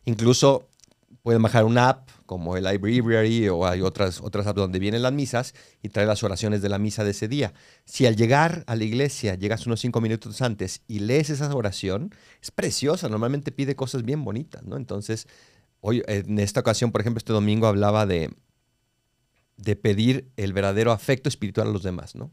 Incluso 0.04 0.68
pueden 1.24 1.42
bajar 1.42 1.64
una 1.64 1.88
app 1.88 2.08
como 2.26 2.56
el 2.56 2.64
Library 2.64 3.48
o 3.48 3.66
hay 3.66 3.80
otras, 3.80 4.20
otras 4.20 4.46
apps 4.46 4.58
donde 4.58 4.78
vienen 4.78 5.02
las 5.02 5.12
misas 5.12 5.54
y 5.82 5.88
trae 5.88 6.06
las 6.06 6.22
oraciones 6.22 6.62
de 6.62 6.68
la 6.68 6.78
misa 6.78 7.02
de 7.02 7.10
ese 7.10 7.26
día. 7.26 7.52
Si 7.84 8.06
al 8.06 8.14
llegar 8.14 8.62
a 8.68 8.76
la 8.76 8.84
iglesia 8.84 9.34
llegas 9.34 9.66
unos 9.66 9.80
cinco 9.80 10.00
minutos 10.00 10.40
antes 10.40 10.82
y 10.86 11.00
lees 11.00 11.30
esa 11.30 11.52
oración, 11.52 12.14
es 12.40 12.52
preciosa, 12.52 13.08
normalmente 13.08 13.50
pide 13.50 13.74
cosas 13.74 14.04
bien 14.04 14.22
bonitas, 14.22 14.62
¿no? 14.62 14.76
Entonces, 14.76 15.26
hoy, 15.80 16.04
en 16.06 16.38
esta 16.38 16.60
ocasión, 16.60 16.92
por 16.92 17.00
ejemplo, 17.00 17.18
este 17.18 17.32
domingo 17.32 17.66
hablaba 17.66 18.06
de, 18.06 18.30
de 19.56 19.74
pedir 19.74 20.30
el 20.36 20.52
verdadero 20.52 20.92
afecto 20.92 21.28
espiritual 21.28 21.66
a 21.66 21.72
los 21.72 21.82
demás, 21.82 22.14
¿no? 22.14 22.30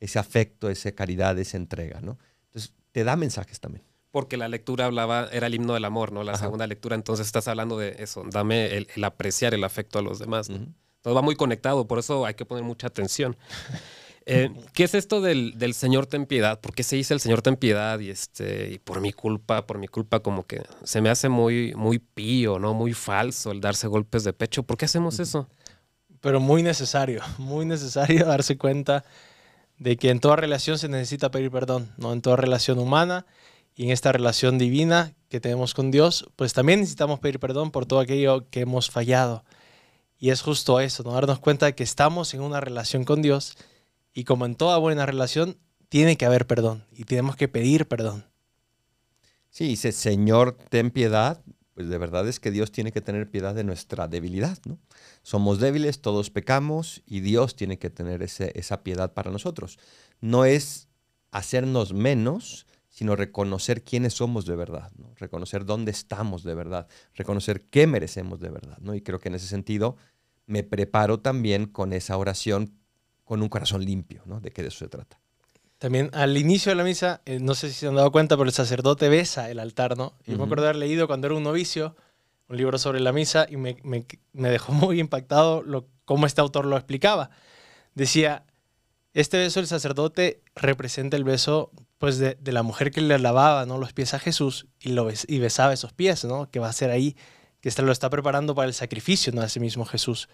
ese 0.00 0.18
afecto, 0.18 0.68
esa 0.68 0.92
caridad, 0.92 1.38
esa 1.38 1.56
entrega, 1.56 2.00
¿no? 2.00 2.18
Entonces, 2.48 2.74
te 2.92 3.04
da 3.04 3.16
mensajes 3.16 3.60
también. 3.60 3.85
Porque 4.16 4.38
la 4.38 4.48
lectura 4.48 4.86
hablaba, 4.86 5.28
era 5.30 5.46
el 5.46 5.54
himno 5.54 5.74
del 5.74 5.84
amor, 5.84 6.10
¿no? 6.10 6.24
La 6.24 6.38
segunda 6.38 6.66
lectura, 6.66 6.96
entonces 6.96 7.26
estás 7.26 7.48
hablando 7.48 7.76
de 7.76 7.96
eso, 7.98 8.24
dame 8.30 8.74
el, 8.74 9.04
apreciar 9.04 9.52
el 9.52 9.62
afecto 9.62 9.98
a 9.98 10.02
los 10.02 10.18
demás, 10.18 10.48
¿no? 10.48 10.68
Todo 11.02 11.12
va 11.12 11.20
muy 11.20 11.36
conectado, 11.36 11.86
por 11.86 11.98
eso 11.98 12.24
hay 12.24 12.32
que 12.32 12.46
poner 12.46 12.64
mucha 12.64 12.86
atención. 12.86 13.36
Eh, 14.28 14.50
¿Qué 14.72 14.82
es 14.82 14.94
esto 14.94 15.20
del, 15.20 15.54
Señor 15.72 16.06
ten 16.06 16.26
piedad? 16.26 16.60
¿Por 16.60 16.74
qué 16.74 16.82
se 16.82 16.96
dice 16.96 17.14
el 17.14 17.20
Señor 17.20 17.42
ten 17.42 17.54
piedad? 17.54 18.00
Y, 18.00 18.10
este, 18.10 18.72
y 18.72 18.78
por 18.80 19.00
mi 19.00 19.12
culpa, 19.12 19.68
por 19.68 19.78
mi 19.78 19.86
culpa, 19.86 20.18
como 20.18 20.44
que 20.44 20.64
se 20.82 21.00
me 21.00 21.10
hace 21.10 21.28
muy, 21.28 21.74
muy 21.76 22.00
pío, 22.00 22.58
¿no? 22.58 22.74
Muy 22.74 22.92
falso 22.92 23.52
el 23.52 23.60
darse 23.60 23.86
golpes 23.86 24.24
de 24.24 24.32
pecho. 24.32 24.64
¿Por 24.64 24.78
qué 24.78 24.86
hacemos 24.86 25.20
eso? 25.20 25.48
Pero 26.20 26.40
muy 26.40 26.64
necesario, 26.64 27.22
muy 27.38 27.66
necesario 27.66 28.26
darse 28.26 28.58
cuenta 28.58 29.04
de 29.78 29.96
que 29.96 30.10
en 30.10 30.18
toda 30.18 30.34
relación 30.34 30.76
se 30.76 30.88
necesita 30.88 31.30
pedir 31.30 31.52
perdón, 31.52 31.92
¿no? 31.96 32.12
En 32.12 32.20
toda 32.20 32.34
relación 32.34 32.80
humana 32.80 33.26
y 33.76 33.84
en 33.84 33.90
esta 33.90 34.10
relación 34.10 34.56
divina 34.56 35.14
que 35.28 35.38
tenemos 35.38 35.74
con 35.74 35.90
Dios, 35.90 36.28
pues 36.34 36.54
también 36.54 36.80
necesitamos 36.80 37.20
pedir 37.20 37.38
perdón 37.38 37.70
por 37.70 37.84
todo 37.84 38.00
aquello 38.00 38.48
que 38.48 38.60
hemos 38.60 38.90
fallado. 38.90 39.44
Y 40.18 40.30
es 40.30 40.40
justo 40.40 40.80
eso, 40.80 41.02
¿no? 41.02 41.12
darnos 41.12 41.40
cuenta 41.40 41.66
de 41.66 41.74
que 41.74 41.84
estamos 41.84 42.32
en 42.32 42.40
una 42.40 42.58
relación 42.60 43.04
con 43.04 43.20
Dios 43.20 43.56
y 44.14 44.24
como 44.24 44.46
en 44.46 44.54
toda 44.54 44.78
buena 44.78 45.04
relación, 45.04 45.58
tiene 45.90 46.16
que 46.16 46.24
haber 46.24 46.46
perdón 46.46 46.84
y 46.90 47.04
tenemos 47.04 47.36
que 47.36 47.48
pedir 47.48 47.86
perdón. 47.86 48.24
Sí, 49.50 49.68
dice, 49.68 49.92
Señor, 49.92 50.56
ten 50.70 50.90
piedad, 50.90 51.42
pues 51.74 51.88
de 51.88 51.98
verdad 51.98 52.26
es 52.28 52.40
que 52.40 52.50
Dios 52.50 52.72
tiene 52.72 52.92
que 52.92 53.02
tener 53.02 53.30
piedad 53.30 53.54
de 53.54 53.64
nuestra 53.64 54.08
debilidad, 54.08 54.58
¿no? 54.64 54.78
Somos 55.22 55.60
débiles, 55.60 56.00
todos 56.00 56.30
pecamos 56.30 57.02
y 57.06 57.20
Dios 57.20 57.56
tiene 57.56 57.78
que 57.78 57.90
tener 57.90 58.22
esa 58.22 58.82
piedad 58.82 59.12
para 59.12 59.30
nosotros. 59.30 59.78
No 60.20 60.46
es 60.46 60.88
hacernos 61.30 61.92
menos, 61.92 62.66
sino 62.96 63.14
reconocer 63.14 63.84
quiénes 63.84 64.14
somos 64.14 64.46
de 64.46 64.56
verdad, 64.56 64.90
¿no? 64.96 65.12
reconocer 65.16 65.66
dónde 65.66 65.90
estamos 65.90 66.42
de 66.44 66.54
verdad, 66.54 66.88
reconocer 67.14 67.60
qué 67.68 67.86
merecemos 67.86 68.40
de 68.40 68.48
verdad. 68.48 68.78
¿no? 68.80 68.94
Y 68.94 69.02
creo 69.02 69.18
que 69.18 69.28
en 69.28 69.34
ese 69.34 69.46
sentido 69.46 69.98
me 70.46 70.62
preparo 70.62 71.20
también 71.20 71.66
con 71.66 71.92
esa 71.92 72.16
oración 72.16 72.72
con 73.24 73.42
un 73.42 73.50
corazón 73.50 73.84
limpio, 73.84 74.22
¿no? 74.24 74.40
de 74.40 74.50
qué 74.50 74.62
de 74.62 74.68
eso 74.68 74.78
se 74.78 74.88
trata. 74.88 75.20
También 75.76 76.08
al 76.14 76.38
inicio 76.38 76.70
de 76.70 76.76
la 76.76 76.84
misa, 76.84 77.20
eh, 77.26 77.38
no 77.38 77.54
sé 77.54 77.68
si 77.68 77.74
se 77.74 77.86
han 77.86 77.96
dado 77.96 78.10
cuenta, 78.10 78.34
pero 78.38 78.48
el 78.48 78.54
sacerdote 78.54 79.10
besa 79.10 79.50
el 79.50 79.58
altar, 79.58 79.98
¿no? 79.98 80.14
Yo 80.24 80.38
me 80.38 80.44
acuerdo 80.44 80.62
de 80.62 80.70
haber 80.70 80.80
leído 80.80 81.06
cuando 81.06 81.26
era 81.26 81.36
un 81.36 81.42
novicio 81.42 81.96
un 82.48 82.56
libro 82.56 82.78
sobre 82.78 83.00
la 83.00 83.12
misa 83.12 83.46
y 83.50 83.58
me, 83.58 83.76
dejó 84.32 84.72
muy 84.72 85.00
impactado 85.00 85.62
lo, 85.62 85.86
cómo 86.06 86.24
este 86.24 86.40
autor 86.40 86.64
lo 86.64 86.78
explicaba. 86.78 87.28
Decía, 87.94 88.46
este 89.12 89.36
beso 89.36 89.60
del 89.60 89.66
sacerdote 89.66 90.40
representa 90.54 91.18
el 91.18 91.24
beso 91.24 91.72
pues 91.98 92.18
de, 92.18 92.36
la 92.42 92.62
mujer 92.62 92.90
que 92.90 93.00
le 93.00 93.18
lavaba 93.18 93.66
¿no? 93.66 93.78
los 93.78 93.92
pies 93.92 94.14
a 94.14 94.18
Jesús 94.18 94.66
y, 94.80 94.90
lo 94.90 95.08
y 95.10 95.38
besaba 95.38 95.72
esos 95.72 95.92
pies, 95.92 96.24
¿no? 96.24 96.50
que 96.50 96.58
va 96.58 96.68
a 96.68 96.72
ser 96.72 96.90
ahí, 96.90 97.16
que 97.60 97.70
lo 97.82 97.92
está 97.92 98.10
preparando 98.10 98.54
para 98.54 98.68
el 98.68 98.74
sacrificio 98.74 99.32
¿no? 99.32 99.42
a 99.42 99.46
ese 99.46 99.60
mismo 99.60 99.84
Jesús. 99.84 100.28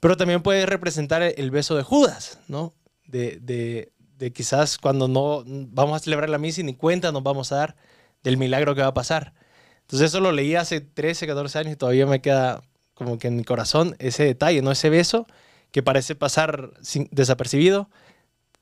Pero 0.00 0.16
también 0.16 0.42
puede 0.42 0.66
representar 0.66 1.22
el 1.22 1.50
beso 1.50 1.76
de 1.76 1.82
Judas, 1.82 2.40
¿no? 2.48 2.74
de, 3.06 3.38
de 3.40 4.32
quizás 4.32 4.78
cuando 4.78 5.08
no 5.08 5.42
vamos 5.46 5.96
a 5.96 5.98
celebrar 5.98 6.30
la 6.30 6.38
misa 6.38 6.60
y 6.60 6.64
ni 6.64 6.74
cuenta 6.74 7.10
nos 7.12 7.22
vamos 7.22 7.52
a 7.52 7.56
dar 7.56 7.76
del 8.22 8.36
milagro 8.36 8.74
que 8.74 8.82
va 8.82 8.88
a 8.88 8.94
pasar. 8.94 9.34
Entonces 9.80 10.10
eso 10.10 10.20
lo 10.20 10.32
leí 10.32 10.54
hace 10.54 10.80
13, 10.80 11.26
14 11.26 11.58
años 11.58 11.72
y 11.72 11.76
todavía 11.76 12.06
me 12.06 12.20
queda 12.20 12.62
como 12.94 13.18
que 13.18 13.28
en 13.28 13.36
mi 13.36 13.44
corazón 13.44 13.96
ese 13.98 14.24
detalle, 14.24 14.62
¿no? 14.62 14.70
Ese 14.70 14.90
beso 14.90 15.26
que 15.72 15.82
parece 15.82 16.14
pasar 16.14 16.70
desapercibido. 17.10 17.90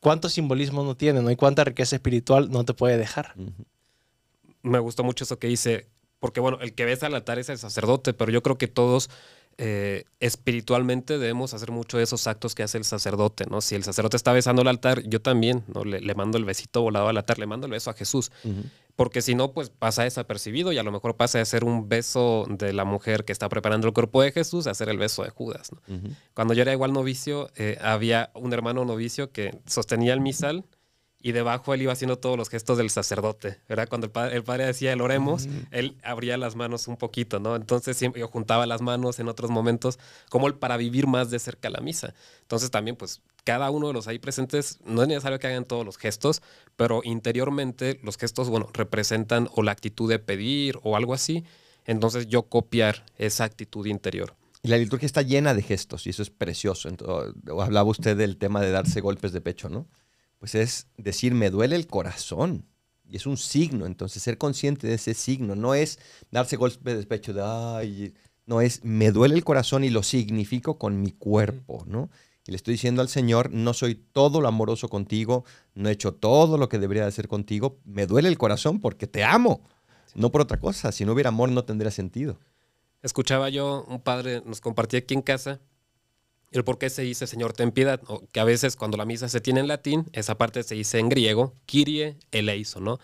¿Cuánto 0.00 0.28
simbolismo 0.28 0.83
no 0.83 0.97
tiene, 0.97 1.23
no? 1.23 1.30
Y 1.30 1.37
cuánta 1.37 1.64
riqueza 1.64 1.97
espiritual 1.97 2.50
no 2.50 2.64
te 2.64 2.75
puede 2.75 2.97
dejar. 2.97 3.35
Me 4.62 4.78
gustó 4.78 5.04
mucho 5.04 5.25
eso 5.25 5.38
que 5.38 5.47
dice, 5.47 5.87
porque 6.19 6.40
bueno, 6.40 6.59
el 6.61 6.75
que 6.75 6.85
besa 6.85 7.07
al 7.07 7.14
altar 7.14 7.38
es 7.38 7.49
el 7.49 7.59
sacerdote, 7.59 8.14
pero 8.14 8.33
yo 8.33 8.42
creo 8.42 8.57
que 8.57 8.69
todos 8.69 9.11
eh, 9.59 10.04
espiritualmente 10.21 11.19
debemos 11.19 11.52
hacer 11.52 11.71
mucho 11.71 11.99
de 11.99 12.04
esos 12.04 12.26
actos 12.26 12.54
que 12.54 12.62
hace 12.62 12.78
el 12.78 12.85
sacerdote, 12.85 13.45
¿no? 13.45 13.61
Si 13.61 13.75
el 13.75 13.85
sacerdote 13.85 14.16
está 14.16 14.33
besando 14.33 14.62
el 14.62 14.69
altar, 14.69 15.02
yo 15.02 15.21
también, 15.21 15.64
¿no? 15.75 15.85
Le, 15.85 16.14
mando 16.14 16.38
el 16.38 16.47
besito 16.47 16.80
volado 16.80 17.09
al 17.09 17.19
altar, 17.19 17.38
le 17.38 17.47
mando 17.47 17.66
el 17.66 17.73
beso 17.73 17.90
a 17.90 17.92
Jesús. 17.92 18.33
Porque 19.00 19.23
si 19.23 19.35
no, 19.35 19.52
pues 19.52 19.71
pasa 19.71 20.02
desapercibido 20.02 20.73
y 20.73 20.78
a 20.78 20.83
lo 20.83 20.92
mejor 20.92 21.16
pasa 21.16 21.38
de 21.38 21.47
ser 21.47 21.64
un 21.64 21.88
beso 21.88 22.45
de 22.50 22.75
la 22.75 22.85
mujer 22.85 23.25
que 23.25 23.33
está 23.33 23.49
preparando 23.49 23.87
el 23.87 23.95
cuerpo 23.95 24.21
de 24.21 24.30
Jesús 24.30 24.66
a 24.66 24.75
ser 24.75 24.90
el 24.90 24.99
beso 24.99 25.23
de 25.23 25.30
Judas, 25.30 25.71
Cuando 26.35 26.52
yo 26.52 26.61
era 26.61 26.75
igual 26.75 26.92
novicio, 26.92 27.49
eh, 27.57 27.78
había 27.80 28.30
un 28.35 28.52
hermano 28.52 28.85
novicio 28.85 29.33
que 29.33 29.59
sostenía 29.64 30.12
el 30.12 30.21
misal 30.21 30.66
y 31.23 31.33
debajo 31.33 31.73
él 31.73 31.80
iba 31.80 31.95
haciendo 31.95 32.19
todos 32.19 32.37
los 32.37 32.50
gestos 32.50 32.76
del 32.76 32.90
sacerdote, 32.90 33.59
¿verdad? 33.69 33.88
Cuando 33.88 34.07
el 34.07 34.11
padre, 34.11 34.37
el 34.37 34.42
padre 34.42 34.66
decía 34.66 34.92
el 34.92 35.00
oremos, 35.00 35.49
él 35.71 35.97
abría 36.02 36.37
las 36.37 36.54
manos 36.54 36.87
un 36.87 36.99
poquito, 36.99 37.40
¿no? 37.40 37.57
Entonces 37.57 37.97
siempre 37.97 38.21
yo 38.21 38.28
juntaba 38.28 38.66
las 38.66 38.83
manos 38.83 39.19
en 39.19 39.28
otros 39.28 39.50
momentos, 39.50 39.99
como 40.28 40.47
el 40.47 40.54
para 40.54 40.76
vivir 40.76 41.07
más 41.07 41.30
de 41.30 41.38
cerca 41.38 41.71
la 41.71 41.80
misa. 41.80 42.14
Entonces 42.42 42.71
también, 42.71 42.97
pues, 42.97 43.23
cada 43.50 43.71
uno 43.71 43.88
de 43.88 43.92
los 43.92 44.07
ahí 44.07 44.21
presentes, 44.21 44.78
no 44.85 45.02
es 45.02 45.09
necesario 45.09 45.40
que 45.40 45.49
hagan 45.49 45.64
todos 45.64 45.85
los 45.85 45.99
gestos, 45.99 46.40
pero 46.76 47.00
interiormente 47.02 47.99
los 48.04 48.16
gestos, 48.16 48.49
bueno, 48.49 48.69
representan 48.73 49.49
o 49.57 49.64
la 49.64 49.73
actitud 49.73 50.09
de 50.09 50.21
pedir 50.21 50.78
o 50.85 50.97
algo 50.97 51.14
así. 51.14 51.42
Entonces 51.85 52.28
yo 52.28 52.45
copiar 52.45 53.04
esa 53.19 53.42
actitud 53.42 53.87
interior. 53.87 54.37
Y 54.62 54.69
la 54.69 54.78
liturgia 54.78 55.07
está 55.07 55.23
llena 55.23 55.52
de 55.52 55.62
gestos 55.62 56.07
y 56.07 56.11
eso 56.11 56.23
es 56.23 56.30
precioso. 56.30 56.88
Entonces, 56.88 57.35
hablaba 57.49 57.90
usted 57.90 58.16
del 58.16 58.37
tema 58.37 58.61
de 58.61 58.71
darse 58.71 59.00
golpes 59.00 59.33
de 59.33 59.40
pecho, 59.40 59.69
¿no? 59.69 59.88
pues 60.40 60.54
es 60.54 60.87
decir, 60.97 61.35
me 61.35 61.50
duele 61.50 61.76
el 61.76 61.87
corazón. 61.87 62.66
Y 63.09 63.16
es 63.16 63.26
un 63.26 63.37
signo, 63.37 63.87
entonces 63.87 64.23
ser 64.23 64.38
consciente 64.38 64.87
de 64.87 64.95
ese 64.95 65.14
signo 65.14 65.57
no 65.57 65.75
es 65.75 65.99
darse 66.30 66.57
golpe 66.57 66.90
de 66.90 66.97
despecho 66.97 67.35
de, 67.35 67.42
ay, 67.45 68.14
No 68.47 68.61
es, 68.61 68.85
me 68.85 69.11
duele 69.11 69.35
el 69.35 69.45
corazón 69.45 69.85
y 69.85 69.90
lo 69.90 70.02
significo 70.02 70.78
con 70.78 71.02
mi 71.02 71.11
cuerpo, 71.11 71.85
¿no? 71.87 72.09
Y 72.47 72.52
le 72.52 72.56
estoy 72.56 72.73
diciendo 72.73 73.02
al 73.02 73.09
Señor, 73.09 73.50
no 73.52 73.75
soy 73.75 73.94
todo 73.94 74.40
lo 74.40 74.49
amoroso 74.49 74.88
contigo, 74.88 75.44
no 75.75 75.88
he 75.88 75.92
hecho 75.92 76.14
todo 76.14 76.56
lo 76.59 76.68
que 76.68 76.78
debería 76.78 77.02
de 77.02 77.09
hacer 77.09 77.28
contigo, 77.28 77.78
me 77.85 78.06
duele 78.06 78.28
el 78.28 78.38
corazón 78.38 78.80
porque 78.80 79.06
te 79.06 79.25
amo, 79.25 79.62
no 80.14 80.32
por 80.32 80.40
otra 80.40 80.59
cosa. 80.59 80.92
Si 80.92 81.04
no 81.04 81.12
hubiera 81.12 81.28
amor 81.28 81.50
no 81.50 81.64
tendría 81.64 81.90
sentido. 81.90 82.38
Escuchaba 83.02 83.49
yo, 83.49 83.85
un 83.88 84.00
padre 84.00 84.42
nos 84.44 84.61
compartía 84.61 85.00
aquí 85.00 85.14
en 85.14 85.23
casa 85.23 85.61
el 86.50 86.64
por 86.64 86.78
qué 86.78 86.90
se 86.90 87.02
dice 87.02 87.26
Señor 87.26 87.52
ten 87.52 87.70
piedad, 87.70 88.00
o 88.09 88.26
que 88.32 88.40
a 88.40 88.44
veces 88.44 88.76
cuando 88.76 88.97
la 88.97 89.04
misa 89.04 89.28
se 89.28 89.40
tiene 89.40 89.61
en 89.61 89.68
latín, 89.68 90.06
esa 90.12 90.37
parte 90.37 90.62
se 90.62 90.75
dice 90.75 90.99
en 90.99 91.09
griego, 91.09 91.54
Kyrie 91.66 92.16
eleison, 92.32 92.85
¿no? 92.85 92.99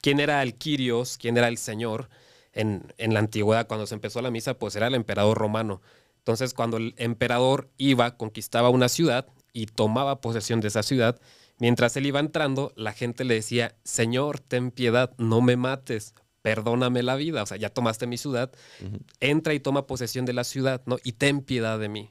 ¿Quién 0.00 0.20
era 0.20 0.42
el 0.42 0.54
Kyrios? 0.54 1.18
¿Quién 1.18 1.36
era 1.36 1.48
el 1.48 1.58
Señor? 1.58 2.08
En, 2.52 2.92
en, 2.96 3.12
la 3.12 3.20
antigüedad, 3.20 3.66
cuando 3.66 3.86
se 3.86 3.94
empezó 3.94 4.22
la 4.22 4.30
misa, 4.30 4.54
pues 4.54 4.74
era 4.74 4.86
el 4.86 4.94
emperador 4.94 5.36
romano. 5.36 5.82
Entonces, 6.28 6.52
cuando 6.52 6.76
el 6.76 6.94
emperador 6.98 7.70
iba, 7.78 8.18
conquistaba 8.18 8.68
una 8.68 8.90
ciudad 8.90 9.28
y 9.54 9.64
tomaba 9.64 10.20
posesión 10.20 10.60
de 10.60 10.68
esa 10.68 10.82
ciudad, 10.82 11.18
mientras 11.58 11.96
él 11.96 12.04
iba 12.04 12.20
entrando, 12.20 12.70
la 12.76 12.92
gente 12.92 13.24
le 13.24 13.32
decía, 13.32 13.76
Señor, 13.82 14.38
ten 14.38 14.70
piedad, 14.70 15.14
no 15.16 15.40
me 15.40 15.56
mates, 15.56 16.14
perdóname 16.42 17.02
la 17.02 17.16
vida. 17.16 17.42
O 17.42 17.46
sea, 17.46 17.56
ya 17.56 17.70
tomaste 17.70 18.06
mi 18.06 18.18
ciudad, 18.18 18.52
entra 19.20 19.54
y 19.54 19.60
toma 19.60 19.86
posesión 19.86 20.26
de 20.26 20.34
la 20.34 20.44
ciudad, 20.44 20.82
¿no? 20.84 20.98
Y 21.02 21.12
ten 21.12 21.40
piedad 21.40 21.78
de 21.78 21.88
mí. 21.88 22.10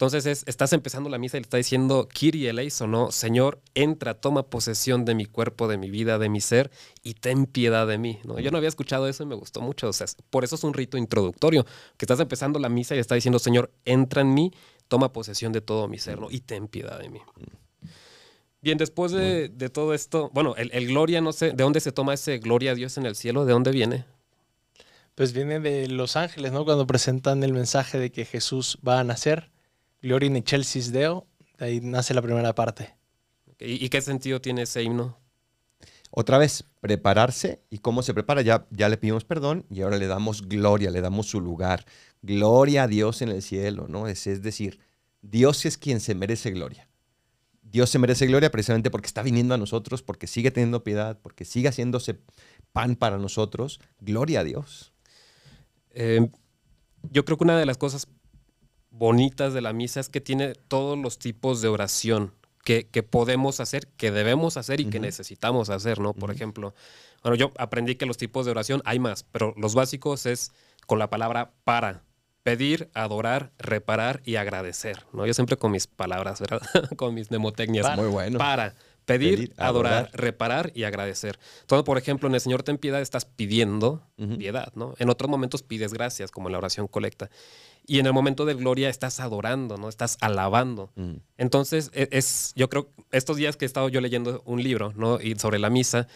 Entonces 0.00 0.44
estás 0.46 0.72
empezando 0.72 1.10
la 1.10 1.18
misa 1.18 1.36
y 1.36 1.40
le 1.40 1.42
está 1.42 1.58
diciendo, 1.58 2.08
Kiri 2.10 2.46
eleison, 2.46 2.90
¿no? 2.90 3.12
Señor, 3.12 3.60
entra, 3.74 4.14
toma 4.14 4.44
posesión 4.44 5.04
de 5.04 5.14
mi 5.14 5.26
cuerpo, 5.26 5.68
de 5.68 5.76
mi 5.76 5.90
vida, 5.90 6.18
de 6.18 6.30
mi 6.30 6.40
ser 6.40 6.70
y 7.02 7.12
ten 7.12 7.44
piedad 7.44 7.86
de 7.86 7.98
mí, 7.98 8.18
¿no? 8.24 8.38
Yo 8.38 8.50
no 8.50 8.56
había 8.56 8.70
escuchado 8.70 9.08
eso 9.08 9.24
y 9.24 9.26
me 9.26 9.34
gustó 9.34 9.60
mucho, 9.60 9.90
o 9.90 9.92
sea, 9.92 10.06
por 10.30 10.42
eso 10.42 10.54
es 10.54 10.64
un 10.64 10.72
rito 10.72 10.96
introductorio, 10.96 11.66
que 11.98 12.06
estás 12.06 12.18
empezando 12.18 12.58
la 12.58 12.70
misa 12.70 12.96
y 12.96 12.98
está 12.98 13.14
diciendo, 13.14 13.38
Señor, 13.38 13.72
entra 13.84 14.22
en 14.22 14.32
mí, 14.32 14.52
toma 14.88 15.12
posesión 15.12 15.52
de 15.52 15.60
todo 15.60 15.86
mi 15.86 15.98
ser, 15.98 16.18
¿no? 16.18 16.30
Y 16.30 16.40
ten 16.40 16.66
piedad 16.66 16.98
de 16.98 17.10
mí. 17.10 17.20
Bien, 18.62 18.78
después 18.78 19.12
de, 19.12 19.50
todo 19.70 19.92
esto, 19.92 20.30
bueno, 20.32 20.56
el, 20.56 20.70
el, 20.72 20.86
gloria, 20.86 21.20
no 21.20 21.32
sé, 21.32 21.48
¿de 21.48 21.62
dónde 21.62 21.80
se 21.80 21.92
toma 21.92 22.14
ese 22.14 22.38
gloria 22.38 22.70
a 22.70 22.74
Dios 22.74 22.96
en 22.96 23.04
el 23.04 23.16
cielo? 23.16 23.44
¿De 23.44 23.52
dónde 23.52 23.70
viene? 23.70 24.06
Pues 25.14 25.34
viene 25.34 25.60
de 25.60 25.88
los 25.88 26.16
ángeles, 26.16 26.52
¿no? 26.52 26.64
Cuando 26.64 26.86
presentan 26.86 27.42
el 27.42 27.52
mensaje 27.52 27.98
de 27.98 28.10
que 28.10 28.24
Jesús 28.24 28.78
va 28.82 28.98
a 28.98 29.04
nacer 29.04 29.49
Gloria 30.02 30.26
in 30.26 30.36
Excelsis 30.36 30.92
Deo, 30.92 31.26
de 31.58 31.66
ahí 31.66 31.80
nace 31.80 32.14
la 32.14 32.22
primera 32.22 32.54
parte. 32.54 32.94
¿Y, 33.58 33.88
qué 33.90 34.00
sentido 34.00 34.40
tiene 34.40 34.62
ese 34.62 34.82
himno? 34.82 35.18
Otra 36.10 36.38
vez, 36.38 36.64
prepararse. 36.80 37.62
¿Y 37.68 37.78
cómo 37.78 38.02
se 38.02 38.14
prepara? 38.14 38.40
Ya, 38.40 38.66
ya 38.70 38.88
le 38.88 38.96
pedimos 38.96 39.24
perdón 39.24 39.66
y 39.70 39.82
ahora 39.82 39.98
le 39.98 40.06
damos 40.06 40.48
gloria, 40.48 40.90
le 40.90 41.02
damos 41.02 41.26
su 41.26 41.40
lugar. 41.40 41.84
Gloria 42.22 42.84
a 42.84 42.88
Dios 42.88 43.20
en 43.20 43.28
el 43.28 43.42
cielo, 43.42 43.86
¿no? 43.88 44.08
Es, 44.08 44.26
es 44.26 44.42
decir, 44.42 44.80
Dios 45.20 45.66
es 45.66 45.76
quien 45.76 46.00
se 46.00 46.14
merece 46.14 46.50
gloria. 46.50 46.88
Dios 47.62 47.90
se 47.90 47.98
merece 47.98 48.26
gloria 48.26 48.50
precisamente 48.50 48.90
porque 48.90 49.06
está 49.06 49.22
viniendo 49.22 49.54
a 49.54 49.58
nosotros, 49.58 50.02
porque 50.02 50.26
sigue 50.26 50.50
teniendo 50.50 50.82
piedad, 50.82 51.18
porque 51.22 51.44
sigue 51.44 51.68
haciéndose 51.68 52.18
pan 52.72 52.96
para 52.96 53.18
nosotros. 53.18 53.78
Gloria 54.00 54.40
a 54.40 54.44
Dios. 54.44 54.92
Eh, 55.90 56.30
yo 57.10 57.24
creo 57.24 57.36
que 57.36 57.44
una 57.44 57.58
de 57.58 57.66
las 57.66 57.76
cosas 57.76 58.08
bonitas 59.00 59.54
de 59.54 59.62
la 59.62 59.72
misa 59.72 59.98
es 59.98 60.10
que 60.10 60.20
tiene 60.20 60.52
todos 60.54 60.98
los 60.98 61.18
tipos 61.18 61.62
de 61.62 61.68
oración 61.68 62.34
que, 62.62 62.84
podemos 63.02 63.58
hacer, 63.58 63.88
que 63.96 64.12
debemos 64.12 64.58
hacer 64.58 64.78
y 64.80 64.84
que 64.84 65.00
necesitamos 65.00 65.70
hacer, 65.70 65.98
¿no? 65.98 66.12
Por 66.12 66.30
ejemplo, 66.30 66.74
bueno, 67.22 67.34
yo 67.34 67.50
aprendí 67.56 67.96
que 67.96 68.04
los 68.04 68.18
tipos 68.18 68.44
de 68.44 68.52
oración 68.52 68.82
hay 68.84 68.98
más, 68.98 69.24
pero 69.32 69.54
los 69.56 69.74
básicos 69.74 70.26
es 70.26 70.52
con 70.86 70.98
la 70.98 71.08
palabra 71.08 71.50
para. 71.64 72.04
Pedir, 72.42 72.88
adorar, 72.94 73.52
reparar 73.58 74.22
y 74.24 74.36
agradecer, 74.36 75.04
¿no? 75.12 75.26
Yo 75.26 75.34
siempre 75.34 75.58
con 75.58 75.72
mis 75.72 75.86
palabras, 75.86 76.40
¿verdad? 76.40 76.62
con 76.96 77.14
mis 77.14 77.30
mnemotecnias. 77.30 77.96
Muy 77.98 78.08
bueno. 78.08 78.38
Para. 78.38 78.74
Pedir, 79.18 79.52
adorar, 79.56 80.10
reparar 80.12 80.72
y 80.74 80.84
agradecer. 80.84 81.38
Entonces, 81.62 81.84
por 81.84 81.98
ejemplo, 81.98 82.28
en 82.28 82.34
el 82.34 82.40
Señor 82.40 82.62
ten 82.62 82.78
piedad 82.78 83.00
estás 83.00 83.24
pidiendo 83.24 84.02
piedad, 84.38 84.72
¿no? 84.74 84.94
En 84.98 85.08
otros 85.10 85.30
momentos 85.30 85.62
pides 85.62 85.92
gracias, 85.92 86.30
como 86.30 86.48
en 86.48 86.52
la 86.52 86.58
oración 86.58 86.86
colecta. 86.86 87.30
Y 87.86 87.98
en 87.98 88.06
el 88.06 88.12
momento 88.12 88.44
de 88.44 88.54
gloria 88.54 88.88
estás 88.88 89.18
adorando, 89.20 89.76
¿no? 89.76 89.88
Estás 89.88 90.18
alabando. 90.20 90.90
Mm. 90.94 91.14
Entonces, 91.38 91.90
e, 91.92 92.08
es, 92.12 92.52
yo 92.54 92.68
creo, 92.68 92.88
estos 93.10 93.36
días 93.36 93.56
que 93.56 93.64
he 93.64 93.66
estado 93.66 93.88
yo 93.88 94.00
leyendo 94.00 94.42
un 94.44 94.62
libro, 94.62 94.92
¿no? 94.94 95.20
Y 95.20 95.36
sobre 95.38 95.58
la 95.58 95.70
misa, 95.70 96.06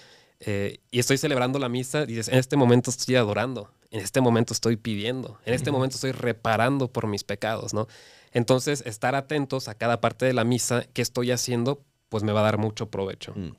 eh, 0.40 0.78
y 0.90 0.98
estoy 0.98 1.18
celebrando 1.18 1.58
la 1.58 1.68
misa, 1.68 2.06
dices, 2.06 2.28
en 2.28 2.38
este 2.38 2.56
momento 2.56 2.90
estoy 2.90 3.16
adorando, 3.16 3.70
en 3.90 4.00
este 4.00 4.20
momento 4.20 4.52
estoy 4.52 4.76
pidiendo, 4.76 5.38
en 5.46 5.54
este 5.54 5.70
momento 5.70 5.96
estoy 5.96 6.12
reparando 6.12 6.88
por 6.88 7.06
mis 7.06 7.24
pecados, 7.24 7.72
¿no? 7.72 7.88
Entonces, 8.32 8.82
estar 8.84 9.14
atentos 9.14 9.68
a 9.68 9.74
cada 9.74 10.00
parte 10.00 10.26
de 10.26 10.32
la 10.32 10.44
misa 10.44 10.84
que 10.92 11.02
estoy 11.02 11.30
haciendo, 11.30 11.80
pues 12.08 12.22
me 12.22 12.32
va 12.32 12.40
a 12.40 12.44
dar 12.44 12.58
mucho 12.58 12.90
provecho. 12.90 13.32
Mm. 13.34 13.52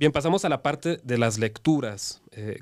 Bien, 0.00 0.12
pasamos 0.12 0.46
a 0.46 0.48
la 0.48 0.62
parte 0.62 0.98
de 1.02 1.18
las 1.18 1.38
lecturas. 1.38 2.22
Eh, 2.32 2.60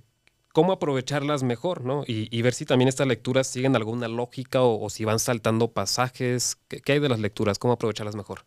cómo 0.53 0.73
aprovecharlas 0.73 1.45
mejor, 1.45 1.85
¿no? 1.85 2.03
Y, 2.05 2.43
ver 2.43 2.53
si 2.53 2.65
también 2.65 2.89
estas 2.89 3.07
lecturas 3.07 3.47
siguen 3.47 3.77
alguna 3.77 4.09
lógica 4.09 4.63
o, 4.63 4.91
si 4.91 5.05
van 5.05 5.21
saltando 5.21 5.73
pasajes. 5.73 6.59
¿Qué, 6.67 6.83
hay 6.93 6.99
de 6.99 7.09
las 7.09 7.21
lecturas? 7.21 7.61
¿Cómo 7.61 7.75
aprovecharlas 7.75 8.17
mejor? 8.17 8.45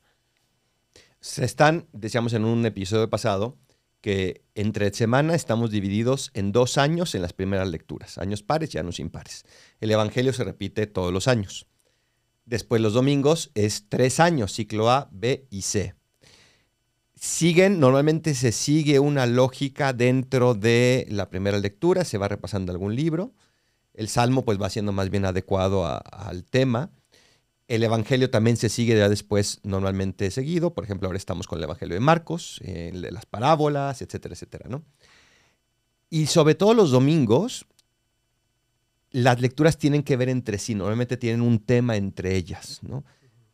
Se 1.21 1.45
están, 1.45 1.87
decíamos 1.93 2.33
en 2.33 2.43
un 2.43 2.65
episodio 2.65 3.09
pasado, 3.09 3.55
que 4.01 4.43
entre 4.55 4.93
semana 4.93 5.35
estamos 5.35 5.71
divididos 5.71 6.31
en 6.33 6.51
dos 6.51 6.77
años 6.77 7.15
en 7.15 7.21
las 7.21 7.31
primeras 7.31 7.69
lecturas, 7.69 8.17
años 8.17 8.43
pares 8.43 8.75
y 8.75 8.77
años 8.77 8.99
impares. 8.99 9.45
El 9.79 9.91
Evangelio 9.91 10.33
se 10.33 10.43
repite 10.43 10.85
todos 10.85 11.13
los 11.13 11.29
años. 11.29 11.65
Después 12.43 12.81
los 12.81 12.91
domingos 12.91 13.51
es 13.55 13.85
tres 13.87 14.19
años, 14.19 14.51
ciclo 14.51 14.91
A, 14.91 15.07
B 15.13 15.47
y 15.49 15.61
C 15.61 15.95
siguen, 17.21 17.79
normalmente 17.79 18.33
se 18.33 18.51
sigue 18.51 18.97
una 18.97 19.27
lógica 19.27 19.93
dentro 19.93 20.55
de 20.55 21.05
la 21.07 21.29
primera 21.29 21.59
lectura, 21.59 22.03
se 22.03 22.17
va 22.17 22.27
repasando 22.27 22.71
algún 22.71 22.95
libro, 22.95 23.35
el 23.93 24.07
salmo 24.07 24.43
pues 24.43 24.59
va 24.59 24.71
siendo 24.71 24.91
más 24.91 25.11
bien 25.11 25.25
adecuado 25.25 25.85
al 25.85 26.43
tema, 26.43 26.89
el 27.67 27.83
evangelio 27.83 28.31
también 28.31 28.57
se 28.57 28.69
sigue 28.69 28.97
ya 28.97 29.07
después 29.07 29.59
normalmente 29.61 30.31
seguido, 30.31 30.73
por 30.73 30.83
ejemplo 30.83 31.07
ahora 31.07 31.17
estamos 31.17 31.45
con 31.45 31.59
el 31.59 31.65
evangelio 31.65 31.93
de 31.93 31.99
Marcos, 31.99 32.59
las 32.63 33.27
parábolas, 33.27 34.01
etcétera, 34.01 34.33
etcétera, 34.33 34.65
¿no? 34.67 34.83
Y 36.09 36.25
sobre 36.25 36.55
todo 36.55 36.73
los 36.73 36.89
domingos, 36.89 37.67
las 39.11 39.39
lecturas 39.39 39.77
tienen 39.77 40.01
que 40.01 40.17
ver 40.17 40.29
entre 40.29 40.57
sí, 40.57 40.73
normalmente 40.73 41.17
tienen 41.17 41.41
un 41.41 41.59
tema 41.59 41.97
entre 41.97 42.35
ellas, 42.35 42.79
¿no? 42.81 43.05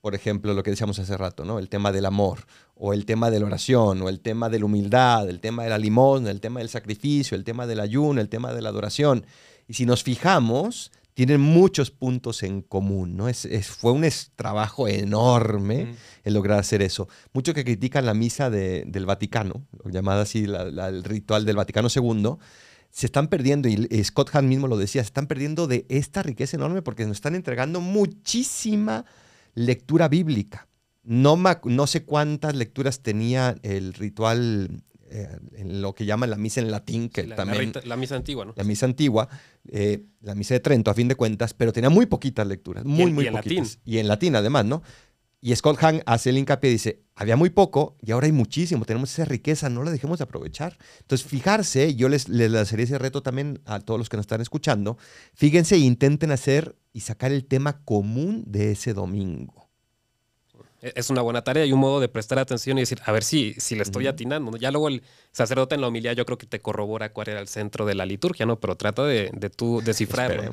Por 0.08 0.16
ejemplo, 0.16 0.54
lo 0.54 0.64
que 0.64 0.70
decíamos 0.70 0.98
hace 1.00 1.18
rato, 1.18 1.44
¿no? 1.44 1.60
El 1.60 1.68
tema 1.68 1.92
del 1.92 2.06
amor, 2.06 2.46
o 2.76 2.94
el 2.94 3.06
tema 3.06 3.30
de 3.30 3.42
la 3.42 3.46
oración, 3.46 4.02
o 4.02 4.08
el 4.08 4.22
tema 4.22 4.48
de 4.48 4.58
la 4.58 4.64
humildad, 4.64 5.28
el 5.28 5.42
tema 5.42 5.66
de 5.66 5.70
la 5.70 5.78
limosna, 5.78 6.32
el 6.32 6.40
tema 6.40 6.62
del 6.62 6.70
sacrificio, 6.70 7.36
el 7.36 7.44
tema 7.44 7.68
del 7.68 7.82
ayuno, 7.82 8.22
el 8.22 8.30
tema 8.30 8.54
de 8.54 8.62
la 8.62 8.70
adoración. 8.70 9.26
Y 9.68 9.74
si 9.74 9.86
nos 9.86 10.04
fijamos, 10.04 10.94
tienen 11.14 11.42
muchos 11.42 11.92
puntos 11.92 12.42
en 12.44 12.62
común, 12.62 13.18
¿no? 13.18 13.28
Es, 13.28 13.50
fue 13.68 13.92
un 13.92 14.08
trabajo 14.38 14.88
enorme 14.88 15.96
el 16.24 16.34
lograr 16.34 16.58
hacer 16.58 16.82
eso. 16.82 17.10
Muchos 17.34 17.54
que 17.54 17.66
critican 17.66 18.06
la 18.06 18.14
misa 18.14 18.50
del 18.50 19.06
Vaticano, 19.06 19.68
llamada 19.84 20.22
así 20.22 20.46
el 20.46 21.04
ritual 21.04 21.44
del 21.44 21.58
Vaticano 21.58 21.90
II, 21.94 22.38
se 22.92 23.08
están 23.08 23.28
perdiendo, 23.28 23.68
y 23.68 24.04
Scott 24.06 24.30
Hahn 24.34 24.48
mismo 24.48 24.70
lo 24.70 24.78
decía, 24.78 25.04
se 25.04 25.08
están 25.08 25.28
perdiendo 25.28 25.68
de 25.68 25.86
esta 25.90 26.24
riqueza 26.24 26.56
enorme 26.56 26.82
porque 26.82 27.06
nos 27.06 27.18
están 27.18 27.36
entregando 27.36 27.82
muchísima 27.82 29.04
lectura 29.58 30.08
bíblica. 30.08 30.68
No, 31.04 31.42
no 31.64 31.88
sé 31.88 32.04
cuántas 32.04 32.56
lecturas 32.56 33.02
tenía 33.02 33.56
el 33.64 33.94
ritual 33.94 34.84
eh, 35.10 35.38
en 35.54 35.82
lo 35.82 35.96
que 35.96 36.06
llaman 36.06 36.30
la 36.30 36.36
misa 36.36 36.60
en 36.60 36.70
latín, 36.70 37.10
que 37.10 37.26
la, 37.26 37.36
también... 37.36 37.72
La, 37.86 37.96
misa 37.96 38.16
antigua, 38.16 38.46
¿no? 38.46 38.54
La 38.56 38.64
misa 38.64 38.86
antigua, 38.86 39.30
eh, 39.70 40.04
la 40.22 40.36
misa 40.36 40.54
de 40.54 40.60
Trento, 40.60 40.92
a 40.92 40.94
fin 40.94 41.08
de 41.08 41.16
cuentas, 41.16 41.54
pero 41.54 41.72
tenía 41.74 41.90
muy 41.90 42.06
poquitas 42.06 42.46
lecturas, 42.46 42.86
muy, 42.86 43.10
y 43.10 43.14
muy 43.14 43.28
y 43.28 43.32
poquitas. 43.32 43.52
En 43.52 43.64
latín. 43.64 43.82
Y 43.86 43.98
en 44.00 44.08
latín, 44.08 44.36
además, 44.36 44.66
¿no? 44.66 44.84
Y 45.40 45.56
Scott 45.56 45.78
Hahn 45.84 46.02
hace 46.06 46.32
el 46.32 46.38
hincapié, 46.40 46.72
dice, 46.72 47.04
había 47.16 47.36
muy 47.36 47.52
poco 47.52 47.96
y 48.02 48.12
ahora 48.12 48.26
hay 48.26 48.32
muchísimo, 48.32 48.86
tenemos 48.86 49.12
esa 49.12 49.26
riqueza, 49.26 49.70
no 49.70 49.84
la 49.84 49.92
dejemos 49.92 50.18
de 50.18 50.24
aprovechar. 50.24 50.78
Entonces, 51.02 51.28
fijarse, 51.28 51.96
yo 51.96 52.10
les, 52.10 52.28
les 52.28 52.50
lanzaría 52.50 52.86
ese 52.86 52.98
reto 52.98 53.22
también 53.22 53.62
a 53.66 53.80
todos 53.80 54.00
los 54.00 54.10
que 54.10 54.18
nos 54.18 54.24
están 54.24 54.42
escuchando, 54.42 54.98
fíjense 55.36 55.76
e 55.76 55.80
intenten 55.80 56.32
hacer 56.32 56.76
y 56.92 57.02
sacar 57.02 57.32
el 57.32 57.46
tema 57.46 57.84
común 57.84 58.44
de 58.48 58.72
ese 58.72 58.94
domingo. 58.94 59.68
E-, 60.82 60.94
es 60.96 61.10
una 61.10 61.22
buena 61.22 61.44
tarea 61.44 61.66
y 61.66 61.72
un 61.72 61.80
modo 61.80 62.00
de 62.00 62.08
prestar 62.08 62.40
atención 62.40 62.78
y 62.78 62.82
decir, 62.82 63.00
a 63.06 63.12
ver 63.12 63.24
si, 63.24 63.54
si 63.58 63.76
le 63.76 63.84
estoy 63.84 64.08
atinando. 64.08 64.56
Ya 64.58 64.72
luego 64.72 64.88
el 64.88 65.04
sacerdote 65.32 65.76
en 65.76 65.82
la 65.82 65.88
homilía 65.88 66.14
yo 66.14 66.26
creo 66.26 66.38
que 66.38 66.48
te 66.48 66.62
corrobora 66.62 67.14
cuál 67.14 67.30
era 67.30 67.40
el 67.40 67.48
centro 67.48 67.86
de 67.86 67.96
la 67.96 68.06
liturgia, 68.06 68.46
¿no? 68.46 68.60
Pero 68.60 68.76
trata 68.76 69.04
de, 69.04 69.32
de 69.34 69.50
tú 69.50 69.82
descifrarlo. 69.84 70.52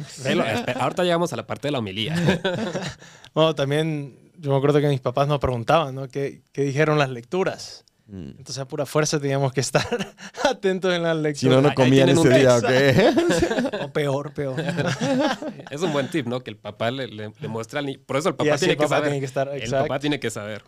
Ahorita 0.78 1.04
llegamos 1.04 1.32
a 1.32 1.36
la 1.36 1.46
parte 1.46 1.68
de 1.68 1.72
la 1.72 1.78
homilía. 1.78 2.14
bueno, 3.34 3.54
también 3.54 4.23
yo 4.38 4.50
me 4.50 4.56
acuerdo 4.56 4.80
que 4.80 4.88
mis 4.88 5.00
papás 5.00 5.28
nos 5.28 5.38
preguntaban, 5.40 5.94
¿no? 5.94 6.08
¿Qué, 6.08 6.42
qué 6.52 6.62
dijeron 6.62 6.98
las 6.98 7.10
lecturas? 7.10 7.84
Mm. 8.06 8.30
Entonces 8.36 8.58
a 8.58 8.68
pura 8.68 8.84
fuerza 8.84 9.18
teníamos 9.18 9.52
que 9.52 9.60
estar 9.60 9.86
atentos 10.44 10.92
en 10.94 11.02
las 11.04 11.16
lecturas. 11.16 11.38
Si 11.38 11.48
no, 11.48 11.62
no 11.62 11.74
comían 11.74 12.08
ese 12.10 12.28
día, 12.28 12.56
¿o 12.56 12.60
qué? 12.60 13.12
O 13.84 13.92
peor, 13.92 14.32
peor. 14.34 14.56
Es 15.70 15.80
un 15.80 15.92
buen 15.92 16.10
tip, 16.10 16.26
¿no? 16.26 16.40
Que 16.40 16.50
el 16.50 16.56
papá 16.56 16.90
le, 16.90 17.08
le- 17.08 17.32
le 17.38 17.48
muestra 17.48 17.80
al 17.80 17.86
niño. 17.86 18.00
Por 18.06 18.16
eso 18.16 18.28
el 18.28 18.34
papá, 18.34 18.56
tiene, 18.58 18.72
el 18.72 18.78
que 18.78 18.82
papá 18.84 18.96
saber. 18.96 19.04
tiene 19.10 19.20
que 19.20 19.26
estar, 19.26 19.48
el 19.48 19.70
papá 19.70 19.98
tiene 19.98 20.20
que 20.20 20.30
saber. 20.30 20.64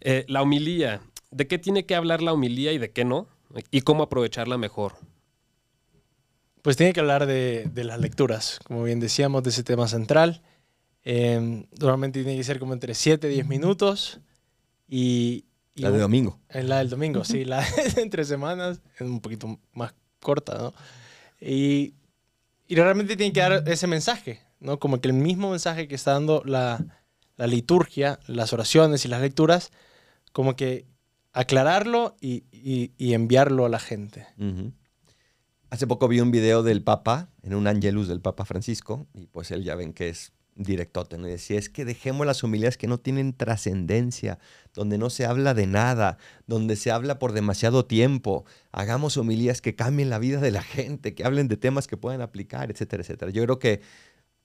Eh, 0.00 0.24
la 0.28 0.42
homilía. 0.42 1.00
¿De 1.30 1.46
qué 1.48 1.58
tiene 1.58 1.84
que 1.84 1.94
hablar 1.96 2.22
la 2.22 2.32
homilía 2.32 2.72
y 2.72 2.78
de 2.78 2.90
qué 2.92 3.04
no? 3.04 3.26
Y 3.72 3.80
cómo 3.80 4.04
aprovecharla 4.04 4.56
mejor. 4.58 4.94
Pues 6.62 6.76
tiene 6.76 6.92
que 6.92 7.00
hablar 7.00 7.26
de, 7.26 7.68
de 7.72 7.84
las 7.84 8.00
lecturas, 8.00 8.58
como 8.66 8.84
bien 8.84 8.98
decíamos, 9.00 9.42
de 9.42 9.50
ese 9.50 9.62
tema 9.64 9.86
central. 9.88 10.42
Eh, 11.04 11.66
normalmente 11.80 12.22
tiene 12.22 12.36
que 12.38 12.44
ser 12.44 12.58
como 12.58 12.72
entre 12.72 12.94
7 12.94 13.30
y 13.30 13.34
10 13.34 13.46
minutos. 13.46 14.20
Y, 14.88 15.44
y 15.74 15.82
La 15.82 15.90
de 15.90 15.98
domingo. 15.98 16.38
En 16.48 16.68
la 16.68 16.78
del 16.78 16.90
domingo, 16.90 17.24
sí, 17.24 17.44
la 17.44 17.60
de 17.96 18.02
entre 18.02 18.24
semanas 18.24 18.80
es 18.94 19.00
un 19.02 19.20
poquito 19.20 19.58
más 19.72 19.94
corta, 20.20 20.56
¿no? 20.58 20.74
Y, 21.40 21.94
y 22.66 22.74
realmente 22.76 23.16
tiene 23.16 23.32
que 23.32 23.40
dar 23.40 23.62
ese 23.68 23.86
mensaje, 23.86 24.40
¿no? 24.60 24.78
Como 24.78 25.00
que 25.00 25.08
el 25.08 25.14
mismo 25.14 25.50
mensaje 25.50 25.88
que 25.88 25.94
está 25.94 26.12
dando 26.12 26.42
la, 26.46 26.84
la 27.36 27.46
liturgia, 27.46 28.18
las 28.26 28.52
oraciones 28.52 29.04
y 29.04 29.08
las 29.08 29.20
lecturas, 29.20 29.70
como 30.32 30.56
que 30.56 30.86
aclararlo 31.32 32.16
y, 32.20 32.44
y- 32.52 32.92
y 32.96 33.12
enviarlo 33.14 33.66
a 33.66 33.68
la 33.68 33.80
gente. 33.80 34.26
Ujú. 34.38 34.72
Hace 35.70 35.86
poco 35.88 36.06
vi 36.08 36.20
un 36.20 36.30
video 36.30 36.62
del 36.62 36.82
Papa, 36.82 37.28
en 37.42 37.54
un 37.54 37.66
Angelus 37.66 38.06
del 38.06 38.20
Papa 38.20 38.44
Francisco, 38.44 39.06
y 39.12 39.26
pues 39.26 39.50
él 39.50 39.64
ya 39.64 39.74
ven 39.74 39.92
que 39.92 40.08
es 40.08 40.32
directote, 40.56 41.18
¿no? 41.18 41.28
Y 41.28 41.32
decía, 41.32 41.58
es 41.58 41.68
que 41.68 41.84
dejemos 41.84 42.26
las 42.26 42.44
homilías 42.44 42.76
que 42.76 42.86
no 42.86 42.98
tienen 42.98 43.32
trascendencia, 43.32 44.38
donde 44.72 44.98
no 44.98 45.10
se 45.10 45.26
habla 45.26 45.54
de 45.54 45.66
nada, 45.66 46.18
donde 46.46 46.76
se 46.76 46.90
habla 46.90 47.18
por 47.18 47.32
demasiado 47.32 47.86
tiempo. 47.86 48.44
Hagamos 48.72 49.16
homilías 49.16 49.60
que 49.60 49.74
cambien 49.74 50.10
la 50.10 50.18
vida 50.18 50.40
de 50.40 50.50
la 50.50 50.62
gente, 50.62 51.14
que 51.14 51.24
hablen 51.24 51.48
de 51.48 51.56
temas 51.56 51.86
que 51.86 51.96
puedan 51.96 52.20
aplicar, 52.20 52.70
etcétera, 52.70 53.02
etcétera. 53.02 53.30
Yo 53.30 53.42
creo 53.44 53.58
que, 53.58 53.80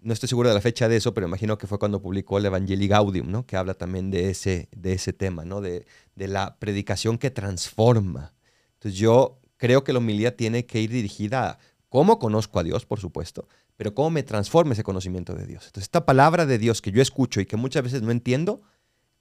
no 0.02 0.14
estoy 0.14 0.30
seguro 0.30 0.50
de 0.50 0.56
la 0.56 0.62
fecha 0.62 0.88
de 0.88 0.96
eso, 0.96 1.14
pero 1.14 1.28
imagino 1.28 1.58
que 1.58 1.68
fue 1.68 1.78
cuando 1.78 2.02
publicó 2.02 2.38
el 2.38 2.46
Evangelii 2.46 2.88
Gaudium, 2.88 3.30
¿no? 3.30 3.46
Que 3.46 3.58
habla 3.58 3.74
también 3.74 4.12
de 4.12 4.30
ese, 4.30 4.70
de 4.72 4.94
ese 4.94 5.12
tema, 5.14 5.44
¿no? 5.44 5.62
De, 5.62 5.86
de 6.16 6.28
la 6.28 6.58
predicación 6.58 7.18
que 7.18 7.32
transforma. 7.32 8.34
Entonces 8.76 8.98
yo 9.00 9.40
creo 9.58 9.84
que 9.84 9.92
la 9.92 10.00
homilía 10.00 10.36
tiene 10.38 10.66
que 10.66 10.80
ir 10.80 10.90
dirigida 10.90 11.50
a 11.50 11.60
cómo 11.90 12.20
conozco 12.20 12.60
a 12.60 12.64
Dios, 12.64 12.86
por 12.86 13.00
supuesto, 13.00 13.48
pero 13.76 13.94
cómo 13.94 14.12
me 14.12 14.24
transforma 14.24 14.74
ese 14.74 14.84
conocimiento 14.84 15.34
de 15.34 15.46
Dios. 15.46 15.66
Entonces 15.66 15.84
esta 15.84 16.06
palabra 16.06 16.46
de 16.46 16.58
Dios 16.58 16.82
que 16.82 16.92
yo 16.92 17.02
escucho 17.02 17.42
y 17.42 17.46
que 17.46 17.58
muchas 17.58 17.84
veces 17.84 18.02
no 18.02 18.12
entiendo, 18.12 18.62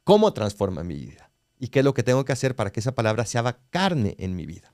¿cómo 0.04 0.32
transforma 0.32 0.84
mi 0.84 0.94
vida? 0.94 1.30
¿Y 1.58 1.68
qué 1.68 1.80
es 1.80 1.84
lo 1.84 1.94
que 1.94 2.02
tengo 2.02 2.24
que 2.24 2.32
hacer 2.32 2.54
para 2.54 2.70
que 2.70 2.80
esa 2.80 2.94
palabra 2.94 3.26
se 3.26 3.38
haga 3.38 3.58
carne 3.70 4.14
en 4.18 4.36
mi 4.36 4.46
vida? 4.46 4.72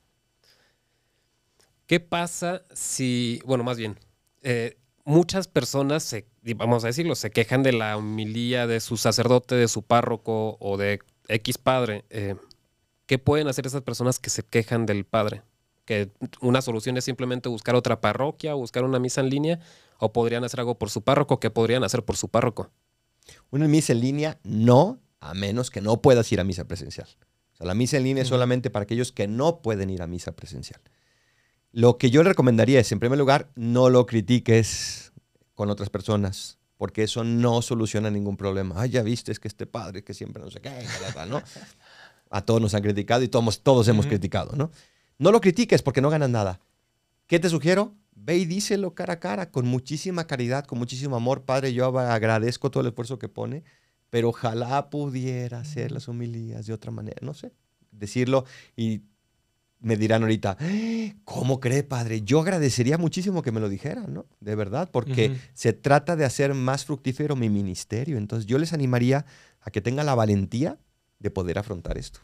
¿Qué 1.86 2.00
pasa 2.00 2.62
si, 2.74 3.40
bueno, 3.46 3.64
más 3.64 3.78
bien, 3.78 3.98
eh, 4.42 4.78
muchas 5.04 5.48
personas, 5.48 6.02
se, 6.02 6.26
vamos 6.56 6.84
a 6.84 6.88
decirlo, 6.88 7.14
se 7.14 7.30
quejan 7.30 7.62
de 7.62 7.72
la 7.72 7.96
homilía 7.96 8.66
de 8.66 8.80
su 8.80 8.96
sacerdote, 8.96 9.54
de 9.54 9.68
su 9.68 9.82
párroco 9.82 10.56
o 10.60 10.76
de 10.76 11.00
X 11.28 11.58
padre? 11.58 12.04
eh, 12.10 12.36
¿Qué 13.06 13.18
pueden 13.18 13.48
hacer 13.48 13.66
esas 13.66 13.82
personas 13.82 14.18
que 14.18 14.30
se 14.30 14.42
quejan 14.42 14.86
del 14.86 15.04
padre? 15.04 15.42
Que 15.84 16.10
una 16.40 16.62
solución 16.62 16.96
es 16.96 17.04
simplemente 17.04 17.48
buscar 17.48 17.74
otra 17.74 18.00
parroquia 18.00 18.54
buscar 18.54 18.84
una 18.84 18.98
misa 18.98 19.20
en 19.20 19.30
línea, 19.30 19.60
o 19.98 20.12
podrían 20.12 20.44
hacer 20.44 20.60
algo 20.60 20.78
por 20.78 20.90
su 20.90 21.02
párroco, 21.02 21.40
¿qué 21.40 21.50
podrían 21.50 21.84
hacer 21.84 22.04
por 22.04 22.16
su 22.16 22.28
párroco? 22.28 22.70
Una 23.50 23.68
misa 23.68 23.92
en 23.92 24.00
línea, 24.00 24.38
no, 24.42 25.00
a 25.20 25.34
menos 25.34 25.70
que 25.70 25.80
no 25.80 26.00
puedas 26.02 26.30
ir 26.32 26.40
a 26.40 26.44
misa 26.44 26.64
presencial. 26.66 27.08
O 27.54 27.56
sea, 27.56 27.66
la 27.66 27.74
misa 27.74 27.96
en 27.96 28.04
línea 28.04 28.22
es 28.22 28.28
solamente 28.28 28.70
para 28.70 28.82
aquellos 28.82 29.12
que 29.12 29.28
no 29.28 29.60
pueden 29.62 29.90
ir 29.90 30.02
a 30.02 30.06
misa 30.06 30.32
presencial. 30.32 30.80
Lo 31.72 31.98
que 31.98 32.10
yo 32.10 32.22
le 32.22 32.30
recomendaría 32.30 32.80
es, 32.80 32.92
en 32.92 33.00
primer 33.00 33.18
lugar, 33.18 33.50
no 33.54 33.90
lo 33.90 34.06
critiques 34.06 35.12
con 35.54 35.70
otras 35.70 35.90
personas, 35.90 36.58
porque 36.76 37.02
eso 37.02 37.24
no 37.24 37.62
soluciona 37.62 38.10
ningún 38.10 38.36
problema. 38.36 38.74
Ay, 38.78 38.90
ya 38.90 39.02
viste, 39.02 39.32
es 39.32 39.40
que 39.40 39.48
este 39.48 39.66
padre 39.66 40.04
que 40.04 40.14
siempre 40.14 40.42
no 40.42 40.50
sé 40.50 40.60
qué, 40.60 40.70
¿no? 41.28 41.42
A 42.30 42.40
todos 42.44 42.60
nos 42.60 42.74
han 42.74 42.82
criticado 42.82 43.22
y 43.22 43.28
todos, 43.28 43.62
todos 43.62 43.86
hemos 43.86 44.06
criticado, 44.06 44.56
¿no? 44.56 44.70
No 45.18 45.32
lo 45.32 45.40
critiques 45.40 45.82
porque 45.82 46.00
no 46.00 46.10
ganas 46.10 46.30
nada. 46.30 46.60
¿Qué 47.26 47.38
te 47.38 47.48
sugiero? 47.48 47.94
Ve 48.14 48.36
y 48.36 48.44
díselo 48.44 48.94
cara 48.94 49.14
a 49.14 49.20
cara, 49.20 49.50
con 49.50 49.66
muchísima 49.66 50.26
caridad, 50.26 50.64
con 50.64 50.78
muchísimo 50.78 51.16
amor. 51.16 51.44
Padre, 51.44 51.72
yo 51.72 51.86
agradezco 51.98 52.70
todo 52.70 52.82
el 52.82 52.88
esfuerzo 52.88 53.18
que 53.18 53.28
pone, 53.28 53.64
pero 54.10 54.28
ojalá 54.28 54.90
pudiera 54.90 55.60
hacer 55.60 55.90
las 55.92 56.08
homilías 56.08 56.66
de 56.66 56.72
otra 56.72 56.90
manera. 56.90 57.18
No 57.22 57.34
sé, 57.34 57.52
decirlo 57.90 58.44
y 58.76 59.02
me 59.80 59.96
dirán 59.96 60.22
ahorita, 60.22 60.56
"¡Ah! 60.58 61.14
¿cómo 61.24 61.60
cree, 61.60 61.82
padre? 61.82 62.22
Yo 62.22 62.40
agradecería 62.40 62.96
muchísimo 62.96 63.42
que 63.42 63.52
me 63.52 63.60
lo 63.60 63.68
dijeran, 63.68 64.14
¿no? 64.14 64.26
De 64.40 64.54
verdad, 64.54 64.90
porque 64.90 65.36
se 65.52 65.72
trata 65.74 66.16
de 66.16 66.24
hacer 66.24 66.54
más 66.54 66.84
fructífero 66.86 67.36
mi 67.36 67.50
ministerio. 67.50 68.16
Entonces 68.16 68.46
yo 68.46 68.58
les 68.58 68.72
animaría 68.72 69.26
a 69.60 69.70
que 69.70 69.82
tengan 69.82 70.06
la 70.06 70.14
valentía 70.14 70.78
de 71.18 71.30
poder 71.30 71.58
afrontar 71.58 71.98
esto. 71.98 72.20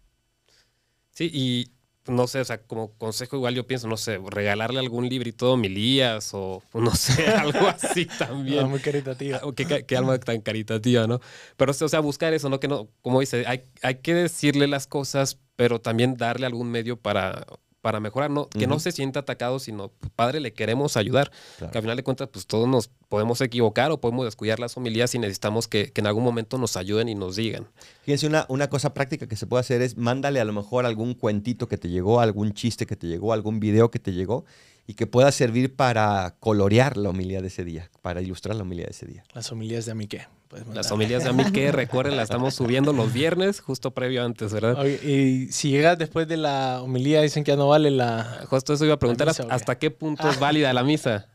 Sí, 1.10 1.30
y 1.32 1.72
no 2.06 2.26
sé, 2.26 2.40
o 2.40 2.44
sea, 2.44 2.62
como 2.62 2.92
consejo 2.96 3.36
igual 3.36 3.54
yo 3.54 3.66
pienso, 3.66 3.86
no 3.88 3.96
sé, 3.96 4.18
regalarle 4.30 4.80
algún 4.80 5.08
librito 5.08 5.46
de 5.46 5.52
homilías 5.52 6.30
o 6.32 6.62
no 6.74 6.94
sé, 6.94 7.26
algo 7.28 7.66
así 7.68 8.06
también. 8.18 8.64
Ah, 8.64 8.66
muy 8.66 8.80
caritativa. 8.80 9.40
Ah, 9.42 9.50
Qué, 9.54 9.84
qué 9.86 9.96
alma 9.96 10.18
tan 10.18 10.40
caritativa, 10.40 11.06
¿no? 11.06 11.20
Pero, 11.56 11.72
o 11.72 11.88
sea, 11.88 12.00
buscar 12.00 12.32
eso, 12.34 12.48
¿no? 12.48 12.60
Que 12.60 12.68
no, 12.68 12.88
como 13.02 13.20
dice, 13.20 13.44
hay, 13.46 13.64
hay 13.82 13.96
que 13.96 14.14
decirle 14.14 14.66
las 14.66 14.86
cosas, 14.86 15.38
pero 15.56 15.80
también 15.80 16.16
darle 16.16 16.46
algún 16.46 16.70
medio 16.70 16.96
para, 16.96 17.46
para 17.80 18.00
mejorar, 18.00 18.30
¿no? 18.30 18.48
Que 18.48 18.66
no 18.66 18.78
se 18.78 18.92
sienta 18.92 19.20
atacado, 19.20 19.58
sino, 19.58 19.90
padre, 20.14 20.40
le 20.40 20.52
queremos 20.52 20.96
ayudar. 20.96 21.30
Claro. 21.58 21.72
Que 21.72 21.78
al 21.78 21.82
final 21.82 21.96
de 21.96 22.02
cuentas, 22.02 22.28
pues 22.32 22.46
todos 22.46 22.68
nos 22.68 22.88
podemos 23.08 23.40
equivocar 23.40 23.90
o 23.90 24.00
podemos 24.00 24.24
descuidar 24.24 24.60
las 24.60 24.76
homilías 24.76 25.14
y 25.14 25.18
necesitamos 25.18 25.68
que, 25.68 25.90
que 25.92 26.00
en 26.00 26.06
algún 26.06 26.24
momento 26.24 26.58
nos 26.58 26.76
ayuden 26.76 27.08
y 27.08 27.14
nos 27.14 27.36
digan. 27.36 27.68
Fíjense, 28.02 28.26
una, 28.26 28.46
una 28.48 28.68
cosa 28.68 28.92
práctica 28.94 29.26
que 29.26 29.36
se 29.36 29.46
puede 29.46 29.60
hacer 29.60 29.82
es 29.82 29.96
mándale 29.96 30.40
a 30.40 30.44
lo 30.44 30.52
mejor 30.52 30.86
algún 30.86 31.14
cuentito 31.14 31.68
que 31.68 31.78
te 31.78 31.88
llegó, 31.88 32.20
algún 32.20 32.52
chiste 32.52 32.86
que 32.86 32.96
te 32.96 33.06
llegó, 33.06 33.32
algún 33.32 33.60
video 33.60 33.90
que 33.90 33.98
te 33.98 34.12
llegó 34.12 34.44
y 34.86 34.94
que 34.94 35.06
pueda 35.06 35.30
servir 35.32 35.74
para 35.74 36.36
colorear 36.40 36.96
la 36.96 37.10
homilía 37.10 37.40
de 37.40 37.48
ese 37.48 37.64
día, 37.64 37.90
para 38.02 38.20
ilustrar 38.22 38.56
la 38.56 38.62
homilía 38.62 38.86
de 38.86 38.90
ese 38.90 39.06
día. 39.06 39.24
Las 39.34 39.50
homilías 39.52 39.86
de 39.86 39.92
Amique. 39.92 40.26
Las 40.72 40.90
homilías 40.90 41.22
de 41.22 41.30
Amique, 41.30 41.70
recuerden, 41.84 42.16
las 42.16 42.24
estamos 42.24 42.54
subiendo 42.54 42.92
los 42.92 43.12
viernes, 43.12 43.60
justo 43.60 43.92
previo 43.92 44.24
antes, 44.24 44.52
¿verdad? 44.52 44.84
Y 44.84 45.50
si 45.52 45.70
llegas 45.70 45.96
después 45.98 46.26
de 46.28 46.36
la 46.36 46.80
homilía, 46.82 47.22
dicen 47.22 47.44
que 47.44 47.52
ya 47.52 47.56
no 47.56 47.68
vale 47.68 47.90
la... 47.90 48.44
Justo 48.48 48.72
eso 48.74 48.84
iba 48.84 48.94
a 48.94 48.98
preguntar, 48.98 49.28
misa? 49.28 49.44
¿hasta 49.48 49.78
qué 49.78 49.90
punto 49.90 50.28
es 50.28 50.38
válida 50.40 50.72
la 50.72 50.82
misa? 50.82 51.26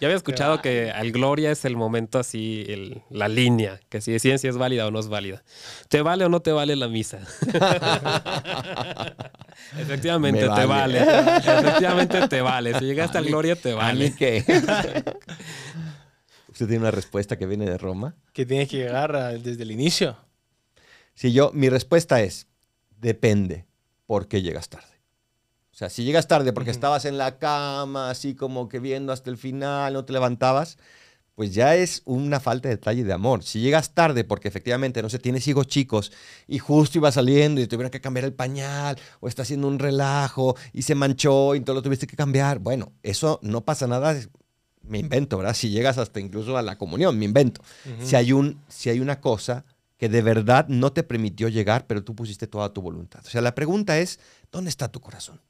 Ya 0.00 0.06
había 0.08 0.16
escuchado 0.16 0.60
que 0.62 0.92
al 0.92 1.10
Gloria 1.10 1.50
es 1.50 1.64
el 1.64 1.76
momento 1.76 2.20
así, 2.20 2.64
el- 2.68 3.02
la 3.10 3.26
línea, 3.26 3.80
que 3.88 4.00
si 4.00 4.12
deciden 4.12 4.38
si 4.38 4.46
es 4.46 4.56
válida 4.56 4.86
o 4.86 4.92
no 4.92 5.00
es 5.00 5.08
válida. 5.08 5.42
¿Te 5.88 6.00
vale 6.02 6.24
o 6.24 6.28
no 6.28 6.40
te 6.40 6.52
vale 6.52 6.76
la 6.76 6.86
misa? 6.88 7.20
Efectivamente, 9.78 10.48
Me 10.48 10.54
te 10.54 10.66
vale. 10.66 11.00
Efectivamente, 11.38 12.28
te 12.28 12.40
vale. 12.40 12.78
Si 12.78 12.84
llegaste 12.84 13.18
al 13.18 13.24
Gloria, 13.26 13.56
te 13.56 13.72
¿A 13.72 13.92
mí 13.92 14.10
vale. 14.10 14.14
qué? 14.16 14.44
¿Usted 16.54 16.68
tiene 16.68 16.82
una 16.82 16.92
respuesta 16.92 17.36
que 17.36 17.46
viene 17.46 17.64
de 17.68 17.76
Roma? 17.78 18.14
que 18.32 18.46
tienes 18.46 18.68
que 18.68 18.76
llegar 18.76 19.14
a- 19.16 19.32
desde 19.32 19.64
el 19.64 19.72
inicio. 19.72 20.16
Si 21.14 21.32
yo, 21.32 21.50
mi 21.52 21.68
respuesta 21.68 22.20
es, 22.22 22.46
depende 23.00 23.66
por 24.06 24.28
qué 24.28 24.40
llegas 24.40 24.68
tarde. 24.68 24.86
O 25.72 25.76
sea, 25.76 25.90
si 25.90 26.04
llegas 26.04 26.28
tarde 26.28 26.52
porque 26.52 26.70
estabas 26.70 27.06
en 27.06 27.18
la 27.18 27.38
cama, 27.38 28.08
así 28.10 28.36
como 28.36 28.68
que 28.68 28.78
viendo 28.78 29.12
hasta 29.12 29.30
el 29.30 29.36
final, 29.36 29.92
no 29.94 30.04
te 30.04 30.12
levantabas, 30.12 30.78
pues 31.34 31.52
ya 31.52 31.74
es 31.74 32.02
una 32.04 32.38
falta 32.38 32.68
de 32.68 32.76
detalle 32.76 33.02
de 33.02 33.12
amor. 33.12 33.42
Si 33.42 33.58
llegas 33.60 33.92
tarde 33.92 34.22
porque 34.22 34.46
efectivamente, 34.46 35.02
no 35.02 35.10
sé, 35.10 35.18
tienes 35.18 35.48
hijos 35.48 35.66
chicos 35.66 36.12
y 36.46 36.60
justo 36.60 36.98
iba 36.98 37.10
saliendo 37.10 37.60
y 37.60 37.66
tuvieron 37.66 37.90
que 37.90 38.00
cambiar 38.00 38.24
el 38.26 38.32
pañal 38.32 38.96
o 39.18 39.26
está 39.26 39.42
haciendo 39.42 39.66
un 39.66 39.80
relajo 39.80 40.54
y 40.72 40.82
se 40.82 40.94
manchó 40.94 41.56
y 41.56 41.58
entonces 41.58 41.74
lo 41.78 41.82
tuviste 41.82 42.06
que 42.06 42.14
cambiar, 42.16 42.60
bueno, 42.60 42.92
eso 43.02 43.40
no 43.42 43.64
pasa 43.64 43.88
nada, 43.88 44.16
me 44.86 44.98
invento, 44.98 45.38
¿verdad? 45.38 45.54
Si 45.54 45.70
llegas 45.70 45.98
hasta 45.98 46.20
incluso 46.20 46.56
a 46.56 46.62
la 46.62 46.76
comunión, 46.76 47.18
me 47.18 47.24
invento 47.24 47.62
si, 48.02 48.16
hay 48.16 48.32
un, 48.32 48.60
si 48.68 48.90
hay 48.90 49.00
una 49.00 49.20
cosa 49.20 49.64
que 49.96 50.08
de 50.08 50.22
verdad 50.22 50.66
no 50.68 50.92
te 50.92 51.02
permitió 51.02 51.48
llegar, 51.48 51.86
pero 51.86 52.02
tú 52.02 52.14
pusiste 52.14 52.46
toda 52.46 52.72
tu 52.72 52.82
voluntad. 52.82 53.22
O 53.24 53.30
sea, 53.30 53.40
la 53.40 53.54
pregunta 53.54 53.98
es, 53.98 54.20
¿dónde 54.50 54.70
está 54.70 54.90
tu 54.90 55.00
corazón? 55.00 55.40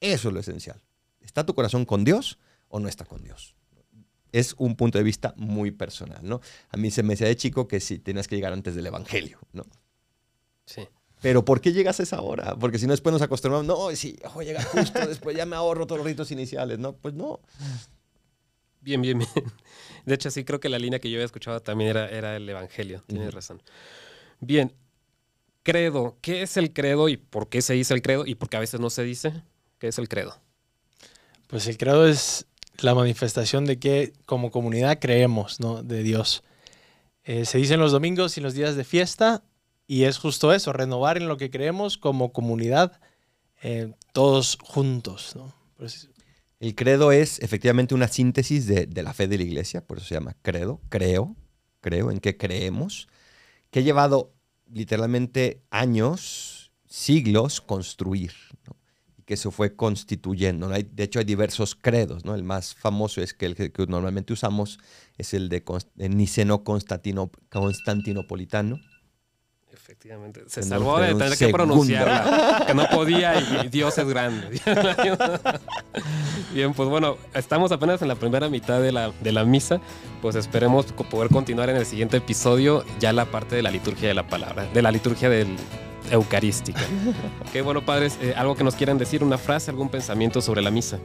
Eso 0.00 0.28
es 0.28 0.34
lo 0.34 0.40
esencial. 0.40 0.82
¿Está 1.20 1.46
tu 1.46 1.54
corazón 1.54 1.84
con 1.84 2.04
Dios 2.04 2.38
o 2.68 2.78
no 2.80 2.88
está 2.88 3.04
con 3.04 3.22
Dios? 3.22 3.54
Es 4.32 4.54
un 4.58 4.76
punto 4.76 4.98
de 4.98 5.04
vista 5.04 5.32
muy 5.36 5.70
personal, 5.70 6.20
¿no? 6.22 6.40
A 6.68 6.76
mí 6.76 6.90
se 6.90 7.02
me 7.02 7.14
decía 7.14 7.28
de 7.28 7.36
chico 7.36 7.66
que 7.66 7.80
sí, 7.80 7.98
tenías 7.98 8.28
que 8.28 8.36
llegar 8.36 8.52
antes 8.52 8.74
del 8.74 8.86
Evangelio, 8.86 9.38
¿no? 9.52 9.64
Sí. 10.66 10.86
Pero 11.20 11.44
¿por 11.44 11.62
qué 11.62 11.72
llegas 11.72 12.00
a 12.00 12.02
esa 12.02 12.20
hora? 12.20 12.54
Porque 12.56 12.78
si 12.78 12.86
no 12.86 12.92
después 12.92 13.12
nos 13.12 13.22
acostumbramos, 13.22 13.66
no, 13.66 13.96
sí, 13.96 14.18
voy 14.34 14.44
a 14.44 14.48
llegar 14.48 14.64
justo, 14.66 15.06
después 15.06 15.34
ya 15.34 15.46
me 15.46 15.56
ahorro 15.56 15.86
todos 15.86 16.00
los 16.00 16.06
ritos 16.06 16.30
iniciales, 16.30 16.78
¿no? 16.78 16.92
Pues 16.96 17.14
no. 17.14 17.40
Bien, 18.84 19.00
bien, 19.00 19.18
bien. 19.18 19.30
De 20.04 20.14
hecho, 20.14 20.30
sí 20.30 20.44
creo 20.44 20.60
que 20.60 20.68
la 20.68 20.78
línea 20.78 20.98
que 20.98 21.10
yo 21.10 21.16
había 21.16 21.24
escuchado 21.24 21.60
también 21.60 21.90
era, 21.90 22.10
era 22.10 22.36
el 22.36 22.46
Evangelio. 22.46 23.02
Tienes 23.06 23.32
razón. 23.32 23.62
Bien. 24.40 24.74
credo. 25.62 26.18
¿Qué 26.20 26.42
es 26.42 26.58
el 26.58 26.74
credo 26.74 27.08
y 27.08 27.16
por 27.16 27.48
qué 27.48 27.62
se 27.62 27.72
dice 27.72 27.94
el 27.94 28.02
credo 28.02 28.26
y 28.26 28.34
por 28.34 28.50
qué 28.50 28.58
a 28.58 28.60
veces 28.60 28.80
no 28.80 28.90
se 28.90 29.02
dice? 29.02 29.42
¿Qué 29.78 29.88
es 29.88 29.98
el 29.98 30.08
credo? 30.08 30.36
Pues 31.46 31.66
el 31.66 31.78
credo 31.78 32.06
es 32.06 32.46
la 32.80 32.94
manifestación 32.94 33.64
de 33.64 33.78
que 33.78 34.12
como 34.26 34.50
comunidad 34.50 34.98
creemos 35.00 35.60
¿no? 35.60 35.82
de 35.82 36.02
Dios. 36.02 36.44
Eh, 37.22 37.46
se 37.46 37.56
dice 37.56 37.74
en 37.74 37.80
los 37.80 37.92
domingos 37.92 38.36
y 38.36 38.40
en 38.40 38.44
los 38.44 38.52
días 38.52 38.76
de 38.76 38.84
fiesta 38.84 39.42
y 39.86 40.04
es 40.04 40.18
justo 40.18 40.52
eso, 40.52 40.74
renovar 40.74 41.16
en 41.16 41.26
lo 41.26 41.38
que 41.38 41.50
creemos 41.50 41.96
como 41.96 42.32
comunidad, 42.34 43.00
eh, 43.62 43.94
todos 44.12 44.58
juntos. 44.62 45.34
¿no? 45.36 45.54
Pues, 45.78 46.10
El 46.64 46.74
credo 46.74 47.12
es 47.12 47.40
efectivamente 47.40 47.94
una 47.94 48.08
síntesis 48.08 48.66
de, 48.66 48.88
la 49.02 49.12
fe 49.12 49.28
de 49.28 49.36
la 49.36 49.44
iglesia, 49.44 49.86
por 49.86 49.98
eso 49.98 50.06
se 50.06 50.14
llama 50.14 50.34
credo, 50.40 50.80
creo, 50.88 51.36
creo 51.82 52.10
en 52.10 52.20
qué 52.20 52.38
creemos, 52.38 53.06
que 53.70 53.80
ha 53.80 53.82
llevado 53.82 54.32
literalmente 54.72 55.62
años, 55.68 56.72
siglos 56.88 57.60
construir, 57.60 58.32
y 59.18 59.24
que 59.24 59.36
se 59.36 59.50
fue 59.50 59.76
constituyendo. 59.76 60.70
de 60.70 61.04
hecho, 61.04 61.18
hay 61.18 61.26
diversos 61.26 61.74
credos. 61.74 62.24
¿no? 62.24 62.34
El 62.34 62.44
más 62.44 62.74
famoso 62.74 63.20
es 63.20 63.34
que 63.34 63.44
el 63.44 63.56
que, 63.56 63.70
que 63.70 63.86
normalmente 63.86 64.32
usamos 64.32 64.78
es 65.18 65.34
el 65.34 65.50
de 65.50 65.62
niceno-constantino- 65.62 67.30
constantinopolitano. 67.50 68.80
Efectivamente. 69.74 70.42
Se 70.46 70.62
salvó 70.62 70.98
de 71.00 71.14
tener 71.14 71.36
que 71.36 71.48
pronunciarla. 71.48 72.64
Que 72.66 72.74
no 72.74 72.86
podía 72.88 73.40
y, 73.40 73.66
y 73.66 73.68
Dios 73.68 73.98
es 73.98 74.06
grande. 74.06 74.60
Bien, 76.54 76.72
pues 76.72 76.88
bueno, 76.88 77.16
estamos 77.34 77.72
apenas 77.72 78.00
en 78.02 78.08
la 78.08 78.14
primera 78.14 78.48
mitad 78.48 78.80
de 78.80 78.92
la, 78.92 79.10
de 79.20 79.32
la 79.32 79.44
misa. 79.44 79.80
Pues 80.22 80.36
esperemos 80.36 80.86
poder 80.92 81.28
continuar 81.30 81.70
en 81.70 81.76
el 81.76 81.86
siguiente 81.86 82.18
episodio 82.18 82.84
ya 83.00 83.12
la 83.12 83.24
parte 83.26 83.56
de 83.56 83.62
la 83.62 83.70
liturgia 83.70 84.08
de 84.08 84.14
la 84.14 84.26
palabra, 84.28 84.64
de 84.72 84.80
la 84.80 84.92
liturgia 84.92 85.28
del 85.28 85.48
eucarística. 86.10 86.80
Qué 87.52 87.62
bueno, 87.62 87.84
padres, 87.84 88.16
eh, 88.22 88.34
algo 88.36 88.54
que 88.54 88.64
nos 88.64 88.76
quieran 88.76 88.96
decir, 88.96 89.24
una 89.24 89.38
frase, 89.38 89.70
algún 89.70 89.88
pensamiento 89.88 90.40
sobre 90.40 90.62
la 90.62 90.70
misa. 90.70 90.98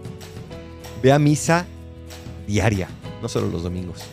Ve 1.02 1.12
a 1.12 1.20
misa 1.20 1.66
diaria, 2.46 2.88
no 3.22 3.28
solo 3.28 3.48
los 3.48 3.64
domingos. 3.64 4.04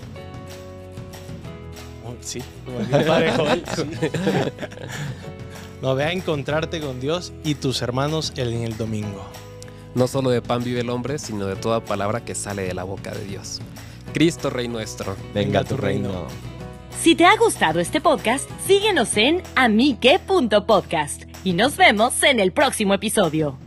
Sí, 2.26 2.42
como 2.64 2.80
el 2.80 3.64
sí. 3.76 3.84
No, 5.82 5.94
ve 5.94 6.04
a 6.04 6.12
encontrarte 6.12 6.80
con 6.80 7.00
Dios 7.00 7.32
y 7.44 7.54
tus 7.54 7.82
hermanos 7.82 8.32
en 8.36 8.62
el 8.62 8.76
domingo. 8.76 9.24
No 9.94 10.06
solo 10.08 10.30
de 10.30 10.42
pan 10.42 10.62
vive 10.64 10.80
el 10.80 10.90
hombre, 10.90 11.18
sino 11.18 11.46
de 11.46 11.56
toda 11.56 11.80
palabra 11.80 12.24
que 12.24 12.34
sale 12.34 12.62
de 12.62 12.74
la 12.74 12.84
boca 12.84 13.12
de 13.12 13.24
Dios. 13.24 13.60
Cristo 14.12 14.50
Rey 14.50 14.68
nuestro. 14.68 15.16
Venga 15.34 15.64
tu 15.64 15.76
reino. 15.76 16.26
Si 17.00 17.14
te 17.14 17.24
ha 17.24 17.36
gustado 17.36 17.80
este 17.80 18.00
podcast, 18.00 18.50
síguenos 18.66 19.16
en 19.16 19.42
amique.podcast 19.54 21.24
y 21.44 21.52
nos 21.52 21.76
vemos 21.76 22.22
en 22.22 22.40
el 22.40 22.52
próximo 22.52 22.94
episodio. 22.94 23.58